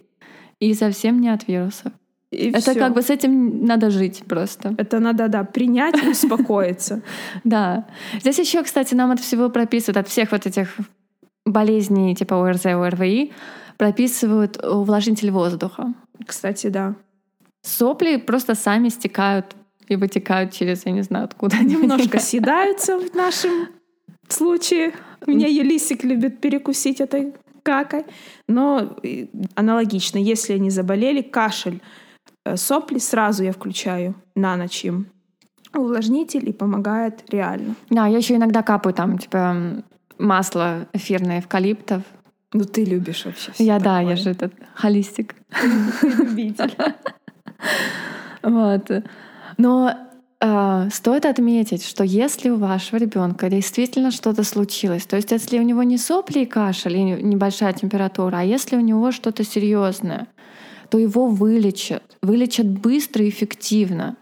и 0.62 0.74
совсем 0.74 1.20
не 1.20 1.28
от 1.28 1.46
вирусов. 1.50 1.92
И 2.32 2.52
это 2.52 2.72
всё. 2.72 2.80
как 2.80 2.94
бы 2.94 3.02
с 3.02 3.10
этим 3.10 3.66
надо 3.66 3.90
жить 3.90 4.24
просто. 4.30 4.74
Это 4.78 5.00
надо, 5.00 5.28
да, 5.28 5.44
принять 5.44 6.02
и 6.02 6.08
успокоиться. 6.08 7.02
Да. 7.44 7.86
Здесь 8.22 8.40
еще, 8.40 8.64
кстати, 8.64 8.96
нам 8.96 9.12
от 9.12 9.20
всего 9.20 9.50
прописывают, 9.50 9.98
от 9.98 10.08
всех 10.08 10.32
вот 10.32 10.46
этих 10.46 10.78
болезней 11.52 12.16
типа 12.16 12.36
ОРЗ, 12.36 12.66
ОРВИ 12.68 13.32
прописывают 13.78 14.64
увлажнитель 14.64 15.32
воздуха. 15.32 15.94
Кстати, 16.26 16.68
да. 16.68 16.96
Сопли 17.64 18.18
просто 18.18 18.56
сами 18.56 18.90
стекают 18.90 19.56
и 19.88 19.96
вытекают 19.96 20.52
через, 20.52 20.86
я 20.86 20.92
не 20.92 21.02
знаю, 21.02 21.26
откуда. 21.26 21.58
Немножко 21.58 22.20
съедаются 22.20 22.98
в 22.98 23.16
нашем 23.16 23.68
случае. 24.28 24.94
Меня 25.28 25.48
Елисик 25.48 26.04
любит 26.04 26.42
перекусить 26.42 27.02
этой 27.02 27.34
какой. 27.64 28.06
Но 28.48 28.98
аналогично, 29.56 30.18
если 30.18 30.54
они 30.54 30.70
заболели, 30.70 31.22
кашель, 31.22 31.82
э, 32.46 32.58
сопли, 32.58 32.98
сразу 32.98 33.44
я 33.44 33.52
включаю 33.52 34.16
на 34.36 34.58
ночь 34.58 34.86
им 34.86 35.08
увлажнитель 35.74 36.50
и 36.50 36.54
помогает 36.54 37.24
реально. 37.30 37.76
Да, 37.90 38.08
я 38.08 38.18
еще 38.18 38.36
иногда 38.36 38.62
капаю 38.62 38.94
там, 38.94 39.18
типа, 39.18 39.84
масло 40.22 40.88
эфирное 40.94 41.40
эвкалиптов. 41.40 42.04
Ну 42.54 42.66
ты 42.66 42.84
любишь 42.84 43.26
вообще 43.26 43.52
Я 43.58 43.80
да, 43.80 44.02
я 44.02 44.16
же 44.16 44.32
этот 44.32 44.54
холистик. 44.76 45.36
Любитель. 46.04 46.74
Вот. 48.44 48.90
Но 49.58 49.94
э, 50.40 50.90
стоит 50.92 51.26
отметить, 51.26 51.86
что 51.86 52.04
если 52.04 52.50
у 52.50 52.58
вашего 52.58 52.98
ребенка 52.98 53.52
действительно 53.52 54.10
что-то 54.10 54.44
случилось, 54.44 55.06
то 55.06 55.16
есть 55.16 55.30
если 55.30 55.60
у 55.60 55.62
него 55.62 55.84
не 55.84 56.00
сопли 56.00 56.40
и 56.40 56.46
кашель, 56.48 56.98
и 56.98 57.04
небольшая 57.04 57.74
температура, 57.74 58.38
а 58.38 58.44
если 58.44 58.78
у 58.78 58.80
него 58.80 59.12
что-то 59.12 59.44
серьезное, 59.44 60.28
то 60.90 60.98
его 60.98 61.28
вылечат. 61.28 62.18
Вылечат 62.24 62.68
быстро 62.68 63.24
и 63.24 63.30
эффективно. 63.30 64.18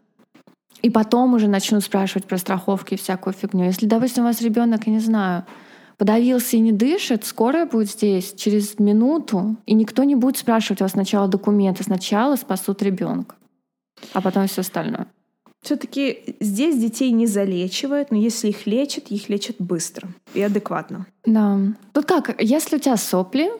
И 0.82 0.89
потом 0.89 1.34
уже 1.34 1.48
начнут 1.48 1.84
спрашивать 1.84 2.25
про 2.25 2.38
страховки 2.38 2.94
и 2.94 2.98
всякую 2.98 3.34
фигню. 3.34 3.65
Если, 3.65 3.86
допустим, 3.86 4.24
у 4.24 4.27
вас 4.27 4.41
ребенок, 4.41 4.86
я 4.86 4.94
не 4.94 5.00
знаю, 5.00 5.46
подавился 6.00 6.56
и 6.56 6.62
не 6.62 6.72
дышит, 6.72 7.25
скорая 7.25 7.65
будет 7.65 7.91
здесь 7.91 8.34
через 8.34 8.79
минуту, 8.79 9.58
и 9.65 9.74
никто 9.74 10.06
не 10.06 10.15
будет 10.15 10.38
спрашивать 10.38 10.82
у 10.82 10.86
вас 10.86 10.94
сначала 10.94 11.27
документы, 11.27 11.84
сначала 11.84 12.38
спасут 12.38 12.82
ребенка, 12.82 13.36
а 14.13 14.22
потом 14.22 14.48
все 14.48 14.62
остальное. 14.62 15.08
Все-таки 15.62 16.38
здесь 16.39 16.79
детей 16.79 17.12
не 17.12 17.27
залечивают, 17.27 18.12
но 18.12 18.18
если 18.18 18.48
их 18.48 18.65
лечат, 18.65 19.08
их 19.12 19.27
лечат 19.27 19.58
быстро 19.60 20.08
и 20.34 20.41
адекватно. 20.41 21.06
Да. 21.25 21.60
Тут 21.91 22.06
как, 22.06 22.41
если 22.41 22.77
у 22.77 22.79
тебя 22.79 22.96
сопли, 22.96 23.51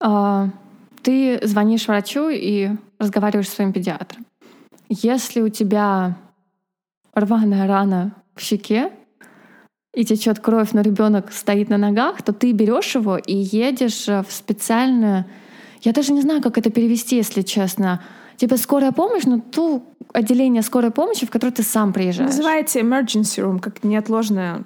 а, 0.00 0.48
ты 1.02 1.46
звонишь 1.46 1.88
врачу 1.88 2.30
и 2.30 2.70
разговариваешь 2.98 3.50
с 3.50 3.54
своим 3.54 3.74
педиатром. 3.74 4.24
Если 4.88 5.42
у 5.42 5.50
тебя 5.50 6.16
рваная 7.12 7.66
рана 7.66 8.14
в 8.34 8.40
щеке, 8.40 8.90
и 9.94 10.04
течет 10.04 10.38
кровь, 10.38 10.72
но 10.72 10.80
ребенок 10.80 11.32
стоит 11.32 11.70
на 11.70 11.78
ногах, 11.78 12.22
то 12.22 12.32
ты 12.32 12.52
берешь 12.52 12.94
его 12.94 13.16
и 13.16 13.34
едешь 13.34 14.06
в 14.06 14.26
специальную... 14.28 15.24
Я 15.82 15.92
даже 15.92 16.12
не 16.12 16.20
знаю, 16.20 16.42
как 16.42 16.58
это 16.58 16.70
перевести, 16.70 17.16
если 17.16 17.42
честно. 17.42 18.02
Типа 18.36 18.56
скорая 18.56 18.92
помощь, 18.92 19.24
но 19.24 19.40
ту 19.40 19.82
отделение 20.12 20.62
скорой 20.62 20.90
помощи, 20.90 21.26
в 21.26 21.30
которое 21.30 21.52
ты 21.52 21.62
сам 21.62 21.92
приезжаешь. 21.92 22.30
Называется 22.30 22.80
emergency 22.80 23.42
room, 23.42 23.58
как 23.60 23.82
неотложная 23.84 24.64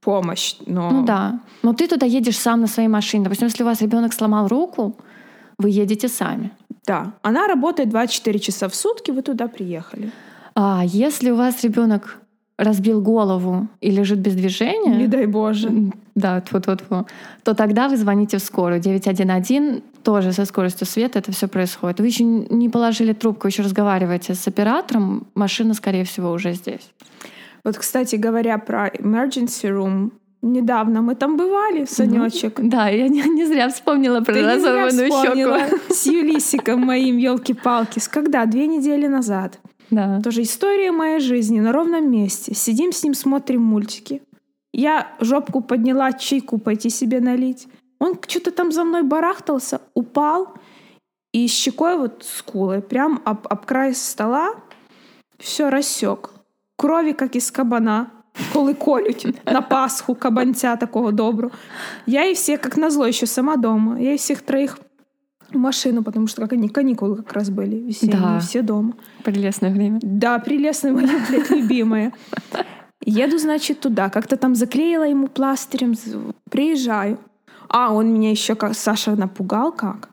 помощь. 0.00 0.56
Но... 0.66 0.90
Ну 0.90 1.04
да. 1.04 1.40
Но 1.62 1.72
ты 1.72 1.88
туда 1.88 2.06
едешь 2.06 2.38
сам 2.38 2.60
на 2.60 2.66
своей 2.66 2.88
машине. 2.88 3.24
Допустим, 3.24 3.48
если 3.48 3.62
у 3.62 3.66
вас 3.66 3.80
ребенок 3.80 4.12
сломал 4.12 4.48
руку, 4.48 4.96
вы 5.58 5.70
едете 5.70 6.08
сами. 6.08 6.50
Да. 6.86 7.14
Она 7.22 7.46
работает 7.48 7.88
24 7.88 8.38
часа 8.38 8.68
в 8.68 8.74
сутки, 8.74 9.10
вы 9.10 9.22
туда 9.22 9.48
приехали. 9.48 10.10
А 10.54 10.82
если 10.84 11.30
у 11.30 11.36
вас 11.36 11.64
ребенок 11.64 12.18
разбил 12.58 13.00
голову 13.02 13.68
и 13.80 13.90
лежит 13.90 14.18
без 14.18 14.34
движения, 14.34 14.96
Не 14.96 15.06
дай 15.06 15.26
Боже. 15.26 15.70
да, 16.14 16.40
тьфу 16.40 16.56
-тьфу 16.56 16.76
-тьфу, 16.76 17.06
то 17.42 17.54
тогда 17.54 17.88
вы 17.88 17.96
звоните 17.96 18.38
в 18.38 18.42
скорую 18.42 18.80
911, 18.80 19.82
тоже 20.02 20.32
со 20.32 20.44
скоростью 20.44 20.86
света 20.86 21.18
это 21.18 21.32
все 21.32 21.48
происходит. 21.48 22.00
Вы 22.00 22.06
еще 22.06 22.24
не 22.24 22.68
положили 22.68 23.12
трубку, 23.12 23.46
еще 23.46 23.62
разговариваете 23.62 24.34
с 24.34 24.48
оператором, 24.48 25.26
машина, 25.34 25.74
скорее 25.74 26.04
всего, 26.04 26.30
уже 26.30 26.54
здесь. 26.54 26.92
Вот, 27.64 27.76
кстати 27.76 28.16
говоря 28.16 28.58
про 28.58 28.88
emergency 28.88 29.68
room, 29.68 30.10
недавно 30.42 31.02
мы 31.02 31.14
там 31.14 31.36
бывали, 31.36 31.84
Санечек. 31.84 32.60
Да, 32.62 32.88
я 32.88 33.08
не, 33.08 33.22
не 33.22 33.44
зря 33.46 33.68
вспомнила 33.68 34.20
про 34.20 34.34
Ты 34.34 34.42
разорванную 34.42 35.10
щеку. 35.10 35.92
с 35.92 36.06
Юлисиком 36.06 36.80
моим, 36.80 37.18
елки-палки. 37.18 37.98
С 37.98 38.08
когда? 38.08 38.46
Две 38.46 38.66
недели 38.66 39.08
назад. 39.08 39.58
Да. 39.90 40.20
Тоже 40.22 40.42
история 40.42 40.92
моей 40.92 41.20
жизни 41.20 41.60
на 41.60 41.72
ровном 41.72 42.10
месте. 42.10 42.54
Сидим 42.54 42.92
с 42.92 43.04
ним, 43.04 43.14
смотрим 43.14 43.62
мультики. 43.62 44.22
Я 44.72 45.08
жопку 45.20 45.60
подняла, 45.62 46.12
чайку 46.12 46.58
пойти 46.58 46.90
себе 46.90 47.20
налить. 47.20 47.68
Он 47.98 48.18
что-то 48.26 48.50
там 48.50 48.72
за 48.72 48.84
мной 48.84 49.02
барахтался, 49.02 49.80
упал 49.94 50.54
и 51.32 51.48
щекой 51.48 51.96
вот 51.96 52.24
скулой 52.24 52.82
прям 52.82 53.22
об, 53.24 53.46
об 53.48 53.64
край 53.66 53.94
стола 53.94 54.54
все 55.38 55.70
рассек. 55.70 56.30
Крові, 56.76 57.14
як 57.20 57.36
із 57.36 57.50
кабана, 57.50 58.06
коли 58.52 58.74
колють 58.74 59.34
на 59.46 59.62
Пасху 59.62 60.14
кабанця 60.14 60.76
такого 60.76 61.12
доброго. 61.12 61.54
Я 62.06 62.30
и 62.30 62.34
все, 62.34 62.58
как 62.58 62.76
назло, 62.76 63.06
еще 63.06 63.26
сама 63.26 63.56
дома. 63.56 63.98
Я 64.00 64.12
и 64.12 64.16
всех 64.16 64.42
троих 64.42 64.78
машину, 65.52 66.02
потому 66.02 66.26
что 66.26 66.42
как 66.42 66.52
они 66.52 66.68
каникулы 66.68 67.16
как 67.16 67.32
раз 67.32 67.50
были 67.50 67.76
весенние, 67.76 68.16
Да. 68.18 68.40
все 68.40 68.62
дома. 68.62 68.94
Прелестное 69.24 69.70
время. 69.70 69.98
Да, 70.02 70.38
прелестная 70.38 70.92
моя, 70.92 71.08
блядь, 71.28 71.50
любимая. 71.50 72.12
Еду, 73.04 73.38
значит, 73.38 73.80
туда. 73.80 74.10
Как-то 74.10 74.36
там 74.36 74.54
заклеила 74.54 75.04
ему 75.08 75.28
пластырем. 75.28 75.94
Приезжаю. 76.50 77.18
А, 77.68 77.92
он 77.92 78.12
меня 78.12 78.30
еще 78.30 78.54
как 78.54 78.74
Саша 78.74 79.16
напугал 79.16 79.72
как. 79.72 80.10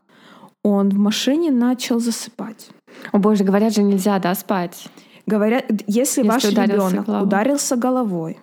Он 0.62 0.88
в 0.90 0.98
машине 0.98 1.50
начал 1.50 2.00
засыпать. 2.00 2.70
О 3.12 3.18
боже, 3.18 3.44
говорят 3.44 3.74
же, 3.74 3.82
нельзя, 3.82 4.18
да, 4.18 4.34
спать. 4.34 4.88
Говорят, 5.26 5.64
если, 5.86 6.20
Если 6.20 6.22
ваш 6.22 6.44
ударился 6.44 6.88
ребенок 6.90 7.06
головой. 7.06 7.26
ударился 7.26 7.76
головой, 7.76 8.38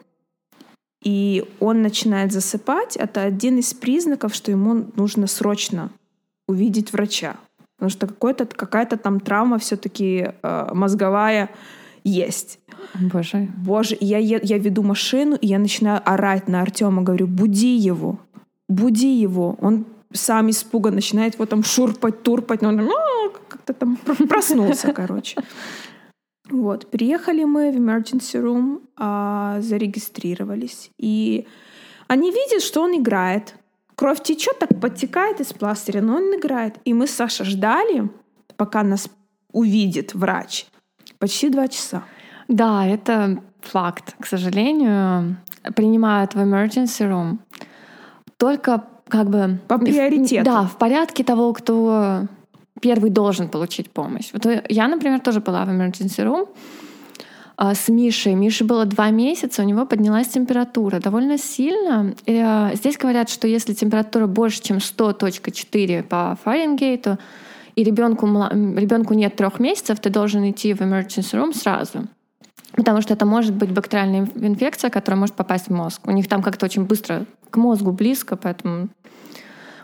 и 1.04 1.46
он 1.60 1.82
начинает 1.82 2.32
засыпать, 2.32 2.96
это 2.96 3.22
один 3.22 3.58
из 3.60 3.74
признаков, 3.74 4.36
что 4.36 4.52
ему 4.52 4.86
нужно 4.96 5.28
срочно 5.28 5.90
увидеть 6.48 6.94
врача. 6.94 7.36
Потому 7.78 7.90
что 7.90 8.08
какая-то 8.08 8.98
там 8.98 9.20
травма 9.20 9.58
все-таки 9.58 10.32
мозговая 10.44 11.50
есть. 12.04 12.60
Боже. 13.14 13.48
Боже, 13.58 13.98
я, 14.00 14.18
е- 14.18 14.40
я 14.44 14.58
веду 14.58 14.84
машину, 14.84 15.36
и 15.36 15.48
я 15.48 15.60
начинаю 15.60 16.02
орать 16.06 16.48
на 16.48 16.62
Артема, 16.62 17.02
говорю, 17.04 17.28
буди 17.28 17.76
его, 17.78 18.20
буди 18.70 19.22
его. 19.22 19.56
Он 19.62 19.86
сам 20.14 20.50
испуган 20.50 20.96
начинает 20.96 21.36
его 21.36 21.46
там 21.46 21.64
шурпать, 21.64 22.24
турпать, 22.24 22.62
но 22.62 22.70
он 22.70 22.80
«А», 22.82 23.30
как-то 23.48 23.74
там 23.74 23.98
пр- 23.98 24.28
проснулся, 24.28 24.94
короче. 24.96 25.42
Вот, 26.50 26.90
приехали 26.92 27.46
мы 27.46 27.72
в 27.72 27.76
emergency 27.78 28.42
room, 28.42 28.82
а, 28.98 29.62
зарегистрировались, 29.62 30.92
и 30.98 31.48
они 32.08 32.30
видят, 32.32 32.62
что 32.62 32.82
он 32.82 32.98
играет. 32.98 33.56
Кровь 34.02 34.24
течет, 34.24 34.58
так 34.58 34.80
подтекает 34.80 35.42
из 35.42 35.54
пластыря, 35.54 36.02
но 36.02 36.16
он 36.16 36.36
играет. 36.36 36.80
И 36.86 36.92
мы 36.92 37.06
с 37.06 37.12
Сашей 37.12 37.46
ждали, 37.46 38.10
пока 38.58 38.82
нас 38.82 39.08
увидит 39.52 40.16
врач. 40.16 40.66
Почти 41.20 41.50
два 41.50 41.68
часа. 41.68 42.02
Да, 42.48 42.88
это 42.88 43.44
факт. 43.62 44.16
К 44.20 44.26
сожалению, 44.26 45.38
принимают 45.76 46.34
в 46.34 46.40
emergency 46.40 47.08
room 47.08 47.38
только 48.38 48.86
как 49.08 49.30
бы... 49.30 49.60
По 49.68 49.78
приоритету. 49.78 50.46
Да, 50.46 50.64
в 50.64 50.80
порядке 50.80 51.24
того, 51.24 51.54
кто 51.54 52.26
первый 52.82 53.12
должен 53.12 53.50
получить 53.50 53.92
помощь. 53.92 54.32
Вот 54.34 54.48
я, 54.68 54.88
например, 54.88 55.20
тоже 55.20 55.42
была 55.42 55.64
в 55.64 55.70
emergency 55.70 56.26
room 56.26 56.50
с 57.76 57.90
Мишей. 57.90 58.34
Мише 58.34 58.64
было 58.64 58.86
два 58.86 59.12
месяца, 59.12 59.62
у 59.62 59.66
него 59.66 59.86
поднялась 59.86 60.30
температура 60.30 61.00
довольно 61.00 61.38
сильно. 61.38 62.16
И, 62.26 62.36
а, 62.36 62.72
здесь 62.74 62.98
говорят, 62.98 63.30
что 63.30 63.48
если 63.48 63.74
температура 63.74 64.26
больше, 64.26 64.64
чем 64.64 64.78
100.4 64.78 66.04
по 66.04 66.38
Фаренгейту, 66.44 67.20
и 67.76 67.84
ребенку, 67.84 68.26
ребенку 68.26 69.14
нет 69.14 69.36
трех 69.36 69.60
месяцев, 69.60 70.00
ты 70.00 70.10
должен 70.10 70.50
идти 70.50 70.74
в 70.74 70.82
emergency 70.82 71.34
room 71.34 71.56
сразу. 71.56 72.08
Потому 72.74 73.02
что 73.02 73.14
это 73.14 73.26
может 73.26 73.54
быть 73.54 73.72
бактериальная 73.72 74.22
инф- 74.22 74.46
инфекция, 74.46 74.90
которая 74.90 75.20
может 75.20 75.36
попасть 75.36 75.68
в 75.68 75.72
мозг. 75.72 76.02
У 76.08 76.12
них 76.12 76.28
там 76.28 76.42
как-то 76.42 76.66
очень 76.66 76.86
быстро 76.86 77.26
к 77.50 77.58
мозгу 77.58 77.92
близко, 77.92 78.36
поэтому 78.36 78.90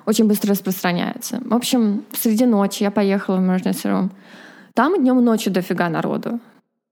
очень 0.05 0.25
быстро 0.25 0.51
распространяется. 0.51 1.39
В 1.43 1.53
общем, 1.53 2.05
среди 2.13 2.45
ночи 2.45 2.83
я 2.83 2.91
поехала 2.91 3.37
в 3.37 3.39
emergency 3.39 3.83
room. 3.85 4.09
Там 4.73 4.97
днем 4.97 5.19
и 5.19 5.21
ночью 5.21 5.51
дофига 5.51 5.89
народу. 5.89 6.39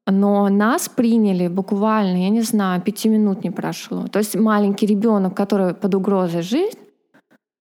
Но 0.07 0.49
нас 0.49 0.87
приняли 0.87 1.47
буквально, 1.47 2.17
я 2.23 2.29
не 2.29 2.41
знаю, 2.41 2.81
пяти 2.81 3.09
минут 3.09 3.43
не 3.43 3.51
прошло. 3.51 4.07
То 4.07 4.19
есть 4.19 4.35
маленький 4.35 4.85
ребенок, 4.85 5.35
который 5.35 5.73
под 5.73 5.95
угрозой 5.95 6.43
жизни, 6.43 6.79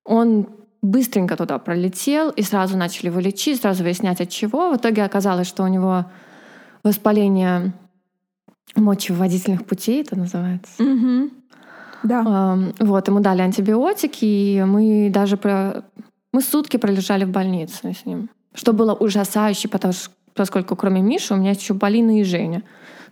он 0.05 0.47
быстренько 0.83 1.37
туда 1.37 1.59
пролетел, 1.59 2.29
и 2.29 2.43
сразу 2.43 2.77
начали 2.77 3.07
его 3.07 3.19
лечить, 3.19 3.61
сразу 3.61 3.83
выяснять 3.83 4.21
от 4.21 4.29
чего. 4.29 4.71
В 4.71 4.77
итоге 4.77 5.05
оказалось, 5.05 5.47
что 5.47 5.63
у 5.63 5.69
него 5.69 6.05
воспаление 6.83 7.73
мочевыводительных 8.77 9.65
путей, 9.65 10.03
это 10.03 10.17
называется. 10.17 10.83
Мгм. 10.83 11.31
Да. 12.03 12.59
Вот, 12.79 13.09
ему 13.09 13.21
дали 13.21 13.41
антибиотики, 13.41 14.25
и 14.25 14.65
мы 14.65 15.11
даже 15.11 15.39
про... 15.39 15.85
мы 16.33 16.43
сутки 16.43 16.77
пролежали 16.77 17.25
в 17.25 17.31
больнице 17.31 17.95
с 17.95 18.05
ним. 18.05 18.29
Что 18.53 18.75
было 18.75 18.93
ужасающе, 18.93 19.69
потому 19.69 19.95
что, 19.95 20.11
поскольку 20.35 20.77
кроме 20.77 21.01
Миши 21.01 21.35
у 21.35 21.37
меня 21.37 21.53
еще 21.53 21.75
Полина 21.75 22.21
и 22.21 22.25
Женя. 22.25 22.63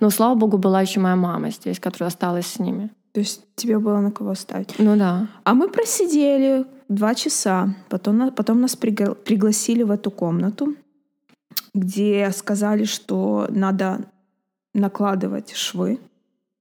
Но, 0.01 0.11
слава 0.11 0.35
богу, 0.35 0.59
была 0.59 0.81
еще 0.81 1.01
моя 1.01 1.17
мама 1.17 1.51
здесь, 1.51 1.79
которая 1.79 2.09
осталась 2.09 2.47
с 2.47 2.59
ними. 2.59 2.91
То 3.13 3.21
есть 3.21 3.43
тебе 3.55 3.79
было 3.79 4.01
на 4.01 4.11
кого 4.11 4.35
ставить. 4.35 4.75
Ну 4.79 4.97
да. 4.97 5.29
А 5.45 5.55
мы 5.55 5.69
просидели 5.69 6.65
два 6.89 7.15
часа. 7.15 7.75
Потом, 7.89 8.31
потом 8.33 8.61
нас 8.61 8.77
пригла- 8.77 9.15
пригласили 9.15 9.83
в 9.83 9.91
эту 9.91 10.11
комнату, 10.11 10.75
где 11.75 12.31
сказали, 12.33 12.85
что 12.85 13.47
надо 13.51 14.01
накладывать 14.75 15.53
швы. 15.55 16.01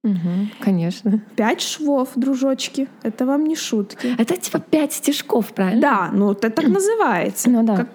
Мгм, 0.04 0.52
конечно. 0.60 1.22
Пять 1.36 1.62
швов, 1.62 2.10
дружочки. 2.16 2.88
Это 3.04 3.26
вам 3.26 3.46
не 3.46 3.56
шутки. 3.56 4.16
Это 4.18 4.36
типа 4.36 4.60
пять 4.60 4.94
стежков, 4.94 5.54
правильно? 5.54 5.82
Да, 5.82 6.10
ну 6.12 6.32
это 6.32 6.50
так 6.50 6.68
называется. 6.68 7.50
Ну 7.50 7.64
да. 7.64 7.78
Как 7.78 7.90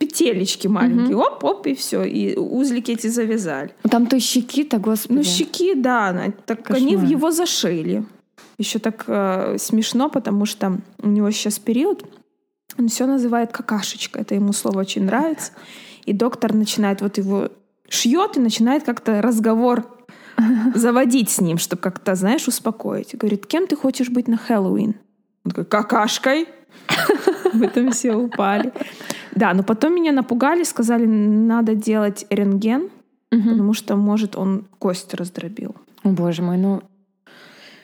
петелечки 0.00 0.66
маленькие. 0.66 1.16
Оп-оп, 1.16 1.66
и 1.66 1.74
все. 1.74 2.04
И 2.04 2.36
узлики 2.36 2.92
эти 2.92 3.06
завязали. 3.08 3.74
Ну, 3.84 3.90
Там 3.90 4.06
то 4.06 4.18
щеки-то, 4.18 4.78
господи. 4.78 5.18
Ну, 5.18 5.24
щеки, 5.24 5.74
да, 5.74 6.32
так 6.46 6.70
они 6.70 6.96
в 6.96 7.00
Кошмар. 7.00 7.12
его 7.12 7.30
зашили. 7.30 8.04
Еще 8.58 8.78
так 8.78 9.04
э, 9.06 9.56
смешно, 9.58 10.08
потому 10.08 10.46
что 10.46 10.78
у 11.02 11.08
него 11.08 11.30
сейчас 11.30 11.58
период, 11.58 12.04
он 12.78 12.88
все 12.88 13.06
называет 13.06 13.52
какашечка. 13.52 14.20
Это 14.20 14.34
ему 14.34 14.52
слово 14.52 14.80
очень 14.80 15.04
нравится. 15.04 15.52
И 16.06 16.14
доктор 16.14 16.54
начинает 16.54 17.02
вот 17.02 17.18
его 17.18 17.50
шьет 17.88 18.38
и 18.38 18.40
начинает 18.40 18.84
как-то 18.84 19.20
разговор 19.20 19.84
заводить 20.74 21.28
с 21.28 21.40
ним, 21.42 21.58
чтобы 21.58 21.82
как-то, 21.82 22.14
знаешь, 22.14 22.48
успокоить. 22.48 23.12
И 23.12 23.18
говорит, 23.18 23.46
кем 23.46 23.66
ты 23.66 23.76
хочешь 23.76 24.08
быть 24.08 24.28
на 24.28 24.38
Хэллоуин? 24.38 24.94
Он 25.44 25.50
такой, 25.50 25.66
какашкой. 25.66 26.48
Мы 27.52 27.68
там 27.68 27.90
все 27.90 28.14
упали. 28.14 28.72
Да, 29.40 29.54
но 29.54 29.62
потом 29.62 29.94
меня 29.94 30.12
напугали, 30.12 30.64
сказали, 30.64 31.06
надо 31.06 31.74
делать 31.74 32.26
рентген, 32.30 32.90
Мгм. 33.32 33.48
потому 33.50 33.72
что, 33.74 33.96
может, 33.96 34.36
он 34.36 34.64
кость 34.78 35.14
раздробил. 35.14 35.74
О, 36.04 36.10
боже 36.10 36.42
мой, 36.42 36.58
ну... 36.58 36.82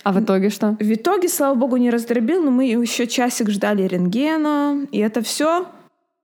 А 0.04 0.12
в 0.12 0.20
итоге 0.20 0.50
что? 0.50 0.76
В 0.78 0.92
итоге, 0.92 1.28
слава 1.28 1.54
богу, 1.54 1.76
не 1.78 1.90
раздробил, 1.90 2.42
но 2.44 2.50
мы 2.50 2.64
еще 2.66 3.06
часик 3.06 3.48
ждали 3.50 3.82
рентгена, 3.82 4.86
и 4.92 4.98
это 4.98 5.20
все, 5.22 5.66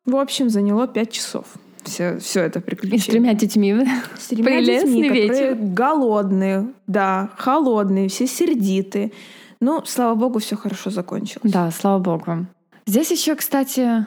в 0.06 0.16
общем, 0.16 0.50
заняло 0.50 0.86
5 0.86 1.10
часов. 1.10 1.46
все, 1.82 2.18
все 2.18 2.40
это 2.42 2.58
И 2.58 2.62
с 2.62 2.64
приключение. 2.64 3.02
тремя 3.10 3.34
детьми. 3.34 3.86
С 4.18 4.26
тремя 4.28 4.44
Прелестный 4.44 4.90
детьми, 5.02 5.08
которые 5.08 5.54
вечер. 5.54 5.74
голодные, 5.74 6.66
да, 6.86 7.30
холодные, 7.38 8.08
все 8.08 8.26
сердитые. 8.26 9.10
Ну, 9.60 9.82
слава 9.84 10.14
богу, 10.14 10.38
все 10.38 10.56
хорошо 10.56 10.90
закончилось. 10.90 11.50
Да, 11.52 11.70
слава 11.72 11.98
богу. 11.98 12.46
Здесь 12.86 13.10
еще, 13.10 13.34
кстати, 13.34 14.06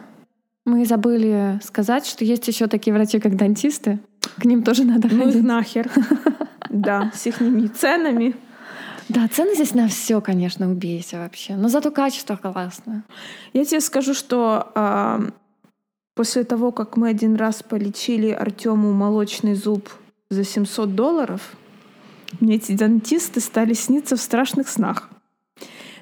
мы 0.66 0.86
забыли 0.86 1.60
сказать, 1.64 2.06
что 2.06 2.26
есть 2.26 2.48
еще 2.48 2.68
такие 2.68 2.94
врачи, 2.94 3.20
как 3.20 3.36
дантисты. 3.36 4.00
К 4.40 4.46
ним 4.46 4.64
тоже 4.64 4.84
надо 4.84 5.08
Ну 5.14 5.26
ходить. 5.26 5.44
нахер. 5.44 5.90
Да, 6.70 7.12
с 7.14 7.26
их 7.28 7.38
ценами. 7.80 8.36
Да, 9.08 9.28
цены 9.30 9.54
здесь 9.56 9.74
на 9.76 9.88
все, 9.88 10.20
конечно, 10.20 10.70
убейся 10.70 11.20
вообще. 11.20 11.56
Но 11.56 11.70
зато 11.70 11.90
качество 11.92 12.36
классное. 12.36 13.04
Я 13.54 13.64
тебе 13.64 13.80
скажу, 13.80 14.14
что 14.14 14.72
а, 14.76 15.22
после 16.16 16.44
того, 16.44 16.72
как 16.72 16.98
мы 16.98 17.08
один 17.10 17.36
раз 17.36 17.64
полечили 17.64 18.30
Артему 18.30 18.92
молочный 18.92 19.54
зуб 19.54 19.90
за 20.30 20.44
700 20.44 20.96
долларов, 20.96 21.56
мне 22.42 22.56
эти 22.56 22.76
дантисты 22.76 23.40
стали 23.40 23.74
сниться 23.74 24.18
в 24.18 24.22
страшных 24.22 24.68
снах. 24.68 25.10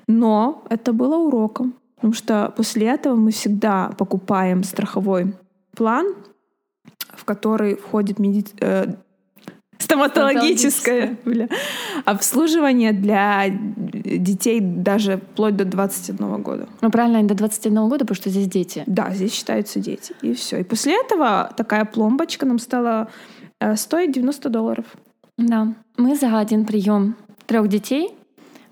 Но 0.08 0.64
это 0.70 0.92
было 0.94 1.18
уроком, 1.18 1.76
потому 2.04 2.16
что 2.16 2.52
после 2.58 2.88
этого 2.88 3.16
мы 3.16 3.32
всегда 3.32 3.90
покупаем 3.98 4.66
страховой 4.66 5.36
план, 5.74 6.06
в 7.14 7.24
который 7.24 7.78
входит 7.78 8.20
меди- 8.20 8.54
э, 8.60 8.96
стоматологическое 9.78 11.18
бля, 11.24 11.48
обслуживание 12.04 12.92
для 12.92 13.46
детей 13.48 14.60
даже 14.60 15.22
вплоть 15.32 15.56
до 15.56 15.64
21 15.64 16.42
года. 16.44 16.68
Ну, 16.82 16.92
правильно, 16.92 17.20
они 17.20 17.28
до 17.30 17.36
21 17.36 17.88
года, 17.88 18.00
потому 18.00 18.16
что 18.16 18.30
здесь 18.30 18.48
дети. 18.48 18.84
Да, 18.86 19.14
здесь 19.14 19.32
считаются 19.32 19.80
дети. 19.80 20.14
И 20.22 20.34
все. 20.34 20.60
И 20.60 20.64
после 20.66 21.00
этого 21.00 21.54
такая 21.56 21.86
пломбочка 21.86 22.46
нам 22.46 22.60
стала 22.60 23.08
э, 23.62 23.78
стоить 23.78 24.12
90 24.12 24.50
долларов. 24.50 24.86
Да. 25.38 25.74
Мы 25.96 26.18
за 26.18 26.38
один 26.38 26.66
прием 26.66 27.16
трех 27.46 27.70
детей, 27.70 28.14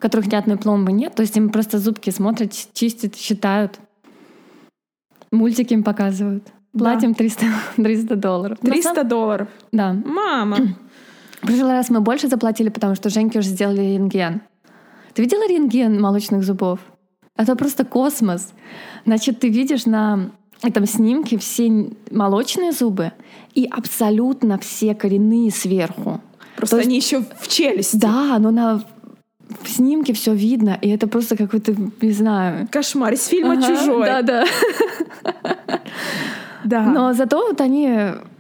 которых 0.02 0.28
ни 0.32 0.36
одной 0.36 0.58
пломбы 0.58 0.92
нет, 0.92 1.16
то 1.16 1.22
есть 1.22 1.38
им 1.38 1.50
просто 1.50 1.78
зубки 1.80 2.10
смотрят, 2.10 2.54
чистят, 2.74 3.16
считают. 3.16 3.80
Мультики 5.32 5.74
им 5.74 5.84
показывают. 5.84 6.48
Платим 6.78 7.14
300, 7.14 7.46
300 7.78 8.16
долларов. 8.18 8.58
На 8.64 8.72
300 8.72 8.94
самом- 8.94 9.08
долларов. 9.08 9.48
Да. 9.72 9.94
Мама! 9.94 10.58
В 11.42 11.48
прошлый 11.48 11.72
раз 11.72 11.90
мы 11.90 12.02
больше 12.02 12.28
заплатили, 12.28 12.70
потому 12.70 12.96
что 12.96 13.10
Женьке 13.10 13.40
уже 13.40 13.50
сделали 13.50 13.82
рентген. 13.82 14.42
Ты 15.14 15.24
видела 15.24 15.48
рентген 15.48 16.00
молочных 16.00 16.44
зубов? 16.44 16.80
Это 17.36 17.56
просто 17.56 17.84
космос. 17.84 18.54
Значит, 19.06 19.40
ты 19.40 19.50
видишь 19.50 19.86
на 19.86 20.32
этом 20.62 20.86
снимке 20.86 21.38
все 21.38 21.90
молочные 22.12 22.72
зубы 22.72 23.12
и 23.56 23.66
абсолютно 23.66 24.60
все 24.60 24.94
коренные 24.94 25.50
сверху. 25.52 26.22
Просто 26.56 26.76
То 26.76 26.80
есть- 26.82 26.88
они 26.88 26.98
еще 26.98 27.24
в 27.40 27.48
челюсти. 27.48 27.98
Да, 27.98 28.38
но 28.40 28.52
на 28.52 28.84
в 29.64 29.70
снимке 29.70 30.14
все 30.14 30.34
видно, 30.34 30.78
и 30.82 30.90
это 30.90 31.08
просто 31.08 31.36
какой-то, 31.38 31.76
не 32.02 32.12
знаю. 32.12 32.68
Кошмар 32.72 33.14
из 33.14 33.26
фильма 33.28 33.54
Ага, 33.54 33.68
«Чужой». 33.68 34.06
Да, 34.06 34.22
да. 34.22 34.46
Да. 36.64 36.84
Но 36.84 37.14
зато 37.14 37.38
вот 37.38 37.60
они 37.60 37.90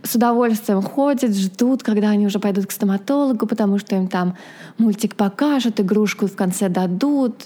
с 0.04 0.16
удовольствием 0.16 0.82
ходят, 0.82 1.36
ждут, 1.36 1.84
когда 1.84 2.10
они 2.10 2.28
уже 2.28 2.40
пойдут 2.40 2.68
к 2.68 2.72
стоматологу, 2.72 3.48
потому 3.48 3.80
что 3.80 3.96
им 3.96 4.08
там 4.08 4.38
мультик 4.78 5.16
покажут, 5.16 5.80
игрушку 5.80 6.28
в 6.28 6.36
конце 6.36 6.70
дадут. 6.70 7.46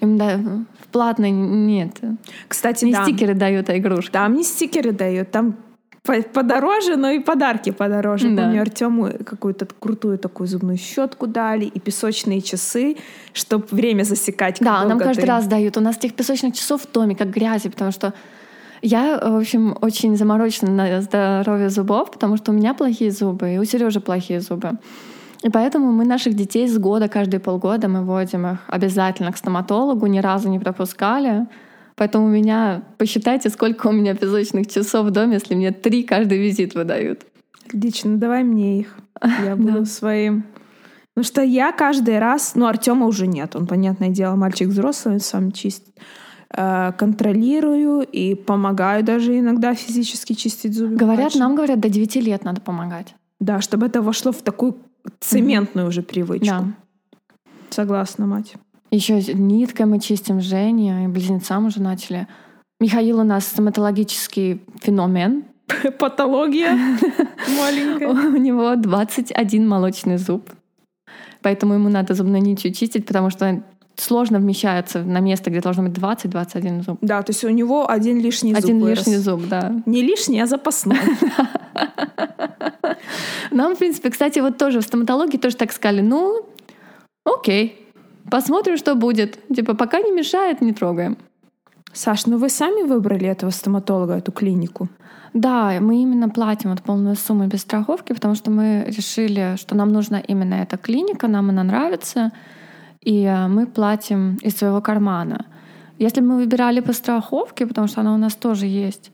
Им 0.00 0.18
да, 0.18 0.36
в 0.36 0.88
платной 0.88 1.30
нет. 1.30 2.00
Кстати, 2.48 2.86
Не 2.86 2.92
да. 2.92 3.04
стикеры 3.04 3.34
дают, 3.34 3.68
а 3.68 3.78
игрушки. 3.78 4.10
Там 4.12 4.34
не 4.34 4.42
стикеры 4.42 4.90
дают, 4.90 5.30
там 5.30 5.56
подороже, 6.04 6.96
но 6.96 7.10
и 7.10 7.20
подарки 7.20 7.70
подороже. 7.70 8.30
Да. 8.30 8.42
Помню, 8.42 8.62
Артему 8.62 9.10
какую-то 9.24 9.66
крутую 9.66 10.18
такую 10.18 10.48
зубную 10.48 10.76
щетку 10.76 11.26
дали 11.26 11.64
и 11.64 11.78
песочные 11.78 12.40
часы, 12.40 12.96
чтобы 13.32 13.66
время 13.70 14.02
засекать. 14.02 14.58
Да, 14.60 14.84
нам 14.84 14.98
каждый 14.98 15.22
ты- 15.22 15.26
раз 15.26 15.46
дают. 15.46 15.76
У 15.76 15.80
нас 15.80 15.96
этих 15.96 16.14
песочных 16.14 16.54
часов 16.54 16.82
в 16.82 16.92
доме, 16.92 17.14
как 17.14 17.30
грязи, 17.30 17.68
потому 17.68 17.92
что 17.92 18.14
я, 18.82 19.16
в 19.18 19.36
общем, 19.36 19.76
очень 19.80 20.16
заморочена 20.16 20.70
на 20.72 21.00
здоровье 21.00 21.70
зубов, 21.70 22.10
потому 22.10 22.36
что 22.36 22.50
у 22.50 22.54
меня 22.54 22.74
плохие 22.74 23.12
зубы, 23.12 23.54
и 23.54 23.58
у 23.58 23.64
Сережи 23.64 24.00
плохие 24.00 24.40
зубы. 24.40 24.72
И 25.44 25.50
поэтому 25.50 25.92
мы 25.92 26.04
наших 26.04 26.34
детей 26.34 26.68
с 26.68 26.78
года, 26.78 27.08
каждые 27.08 27.40
полгода 27.40 27.88
мы 27.88 28.04
водим 28.04 28.46
их 28.46 28.58
обязательно 28.66 29.32
к 29.32 29.36
стоматологу, 29.36 30.06
ни 30.06 30.18
разу 30.18 30.48
не 30.48 30.58
пропускали. 30.58 31.46
Поэтому 31.96 32.26
у 32.26 32.28
меня, 32.28 32.82
посчитайте, 32.98 33.50
сколько 33.50 33.88
у 33.88 33.92
меня 33.92 34.14
песочных 34.14 34.66
часов 34.68 35.06
в 35.06 35.10
доме, 35.10 35.34
если 35.34 35.54
мне 35.54 35.72
три 35.72 36.02
каждый 36.02 36.38
визит 36.38 36.74
выдают. 36.74 37.26
Лично 37.72 38.16
давай 38.16 38.42
мне 38.44 38.80
их. 38.80 38.96
Я 39.44 39.56
буду 39.56 39.86
своим. 39.86 40.44
Потому 41.14 41.26
что 41.26 41.42
я 41.42 41.72
каждый 41.72 42.18
раз, 42.18 42.54
ну 42.54 42.66
Артема 42.66 43.06
уже 43.06 43.26
нет, 43.26 43.54
он, 43.54 43.66
понятное 43.66 44.08
дело, 44.08 44.34
мальчик 44.34 44.68
взрослый, 44.68 45.14
он 45.14 45.20
сам 45.20 45.52
чистит. 45.52 45.94
Э, 46.54 46.92
Контролирую 46.96 48.02
и 48.02 48.34
помогаю 48.34 49.04
даже 49.04 49.38
иногда 49.38 49.74
физически 49.74 50.32
чистить 50.32 50.74
зубы. 50.74 50.96
Говорят, 50.96 51.20
младшим. 51.20 51.40
нам 51.40 51.54
говорят, 51.54 51.80
до 51.80 51.90
9 51.90 52.16
лет 52.16 52.44
надо 52.44 52.62
помогать. 52.62 53.14
Да, 53.40 53.60
чтобы 53.60 53.86
это 53.86 54.00
вошло 54.00 54.32
в 54.32 54.40
такую 54.42 54.76
цементную 55.20 55.88
уже 55.88 56.02
привычку. 56.02 56.46
Да. 56.46 56.64
Согласна, 57.70 58.26
мать. 58.26 58.54
Еще 58.92 59.22
ниткой 59.32 59.86
мы 59.86 59.98
чистим 59.98 60.42
Жене, 60.42 61.04
и 61.04 61.08
близнецам 61.08 61.66
уже 61.66 61.80
начали. 61.80 62.28
Михаил 62.78 63.20
у 63.20 63.22
нас 63.22 63.46
стоматологический 63.46 64.60
феномен. 64.82 65.44
Патология 65.98 66.72
маленькая. 67.58 68.08
У 68.08 68.36
него 68.36 68.76
21 68.76 69.66
молочный 69.66 70.18
зуб. 70.18 70.50
Поэтому 71.40 71.72
ему 71.72 71.88
надо 71.88 72.12
зубной 72.12 72.40
нитью 72.40 72.74
чистить, 72.74 73.06
потому 73.06 73.30
что 73.30 73.64
сложно 73.96 74.38
вмещается 74.38 75.02
на 75.02 75.20
место, 75.20 75.50
где 75.50 75.62
должно 75.62 75.84
быть 75.84 75.96
20-21 75.96 76.84
зуб. 76.84 76.98
Да, 77.00 77.22
то 77.22 77.30
есть 77.30 77.44
у 77.44 77.48
него 77.48 77.90
один 77.90 78.20
лишний 78.20 78.54
зуб 78.54 78.62
Один 78.62 78.80
вырос. 78.80 78.98
лишний 78.98 79.16
зуб, 79.16 79.40
да. 79.48 79.74
Не 79.86 80.02
лишний, 80.02 80.38
а 80.40 80.46
запасной. 80.46 80.98
Нам, 83.50 83.74
в 83.74 83.78
принципе, 83.78 84.10
кстати, 84.10 84.40
вот 84.40 84.58
тоже 84.58 84.80
в 84.80 84.82
стоматологии 84.82 85.38
тоже 85.38 85.56
так 85.56 85.72
сказали, 85.72 86.02
ну, 86.02 86.46
окей, 87.24 87.82
посмотрим, 88.32 88.78
что 88.78 88.94
будет. 88.94 89.38
Типа, 89.54 89.74
пока 89.74 90.00
не 90.00 90.10
мешает, 90.10 90.62
не 90.62 90.72
трогаем. 90.72 91.16
Саш, 91.92 92.26
ну 92.26 92.38
вы 92.38 92.48
сами 92.48 92.88
выбрали 92.88 93.26
этого 93.26 93.50
стоматолога, 93.50 94.14
эту 94.14 94.32
клинику? 94.32 94.88
Да, 95.34 95.78
мы 95.80 96.02
именно 96.02 96.30
платим 96.30 96.70
вот 96.70 96.80
полную 96.82 97.16
сумму 97.16 97.46
без 97.46 97.60
страховки, 97.60 98.14
потому 98.14 98.34
что 98.34 98.50
мы 98.50 98.84
решили, 98.86 99.56
что 99.56 99.74
нам 99.74 99.92
нужна 99.92 100.20
именно 100.20 100.54
эта 100.54 100.78
клиника, 100.78 101.28
нам 101.28 101.50
она 101.50 101.62
нравится, 101.62 102.30
и 103.00 103.24
э, 103.24 103.48
мы 103.48 103.66
платим 103.66 104.36
из 104.36 104.56
своего 104.56 104.80
кармана. 104.80 105.44
Если 105.98 106.22
бы 106.22 106.28
мы 106.28 106.36
выбирали 106.36 106.80
по 106.80 106.92
страховке, 106.94 107.66
потому 107.66 107.86
что 107.86 108.00
она 108.00 108.14
у 108.14 108.18
нас 108.18 108.34
тоже 108.34 108.66
есть, 108.66 109.10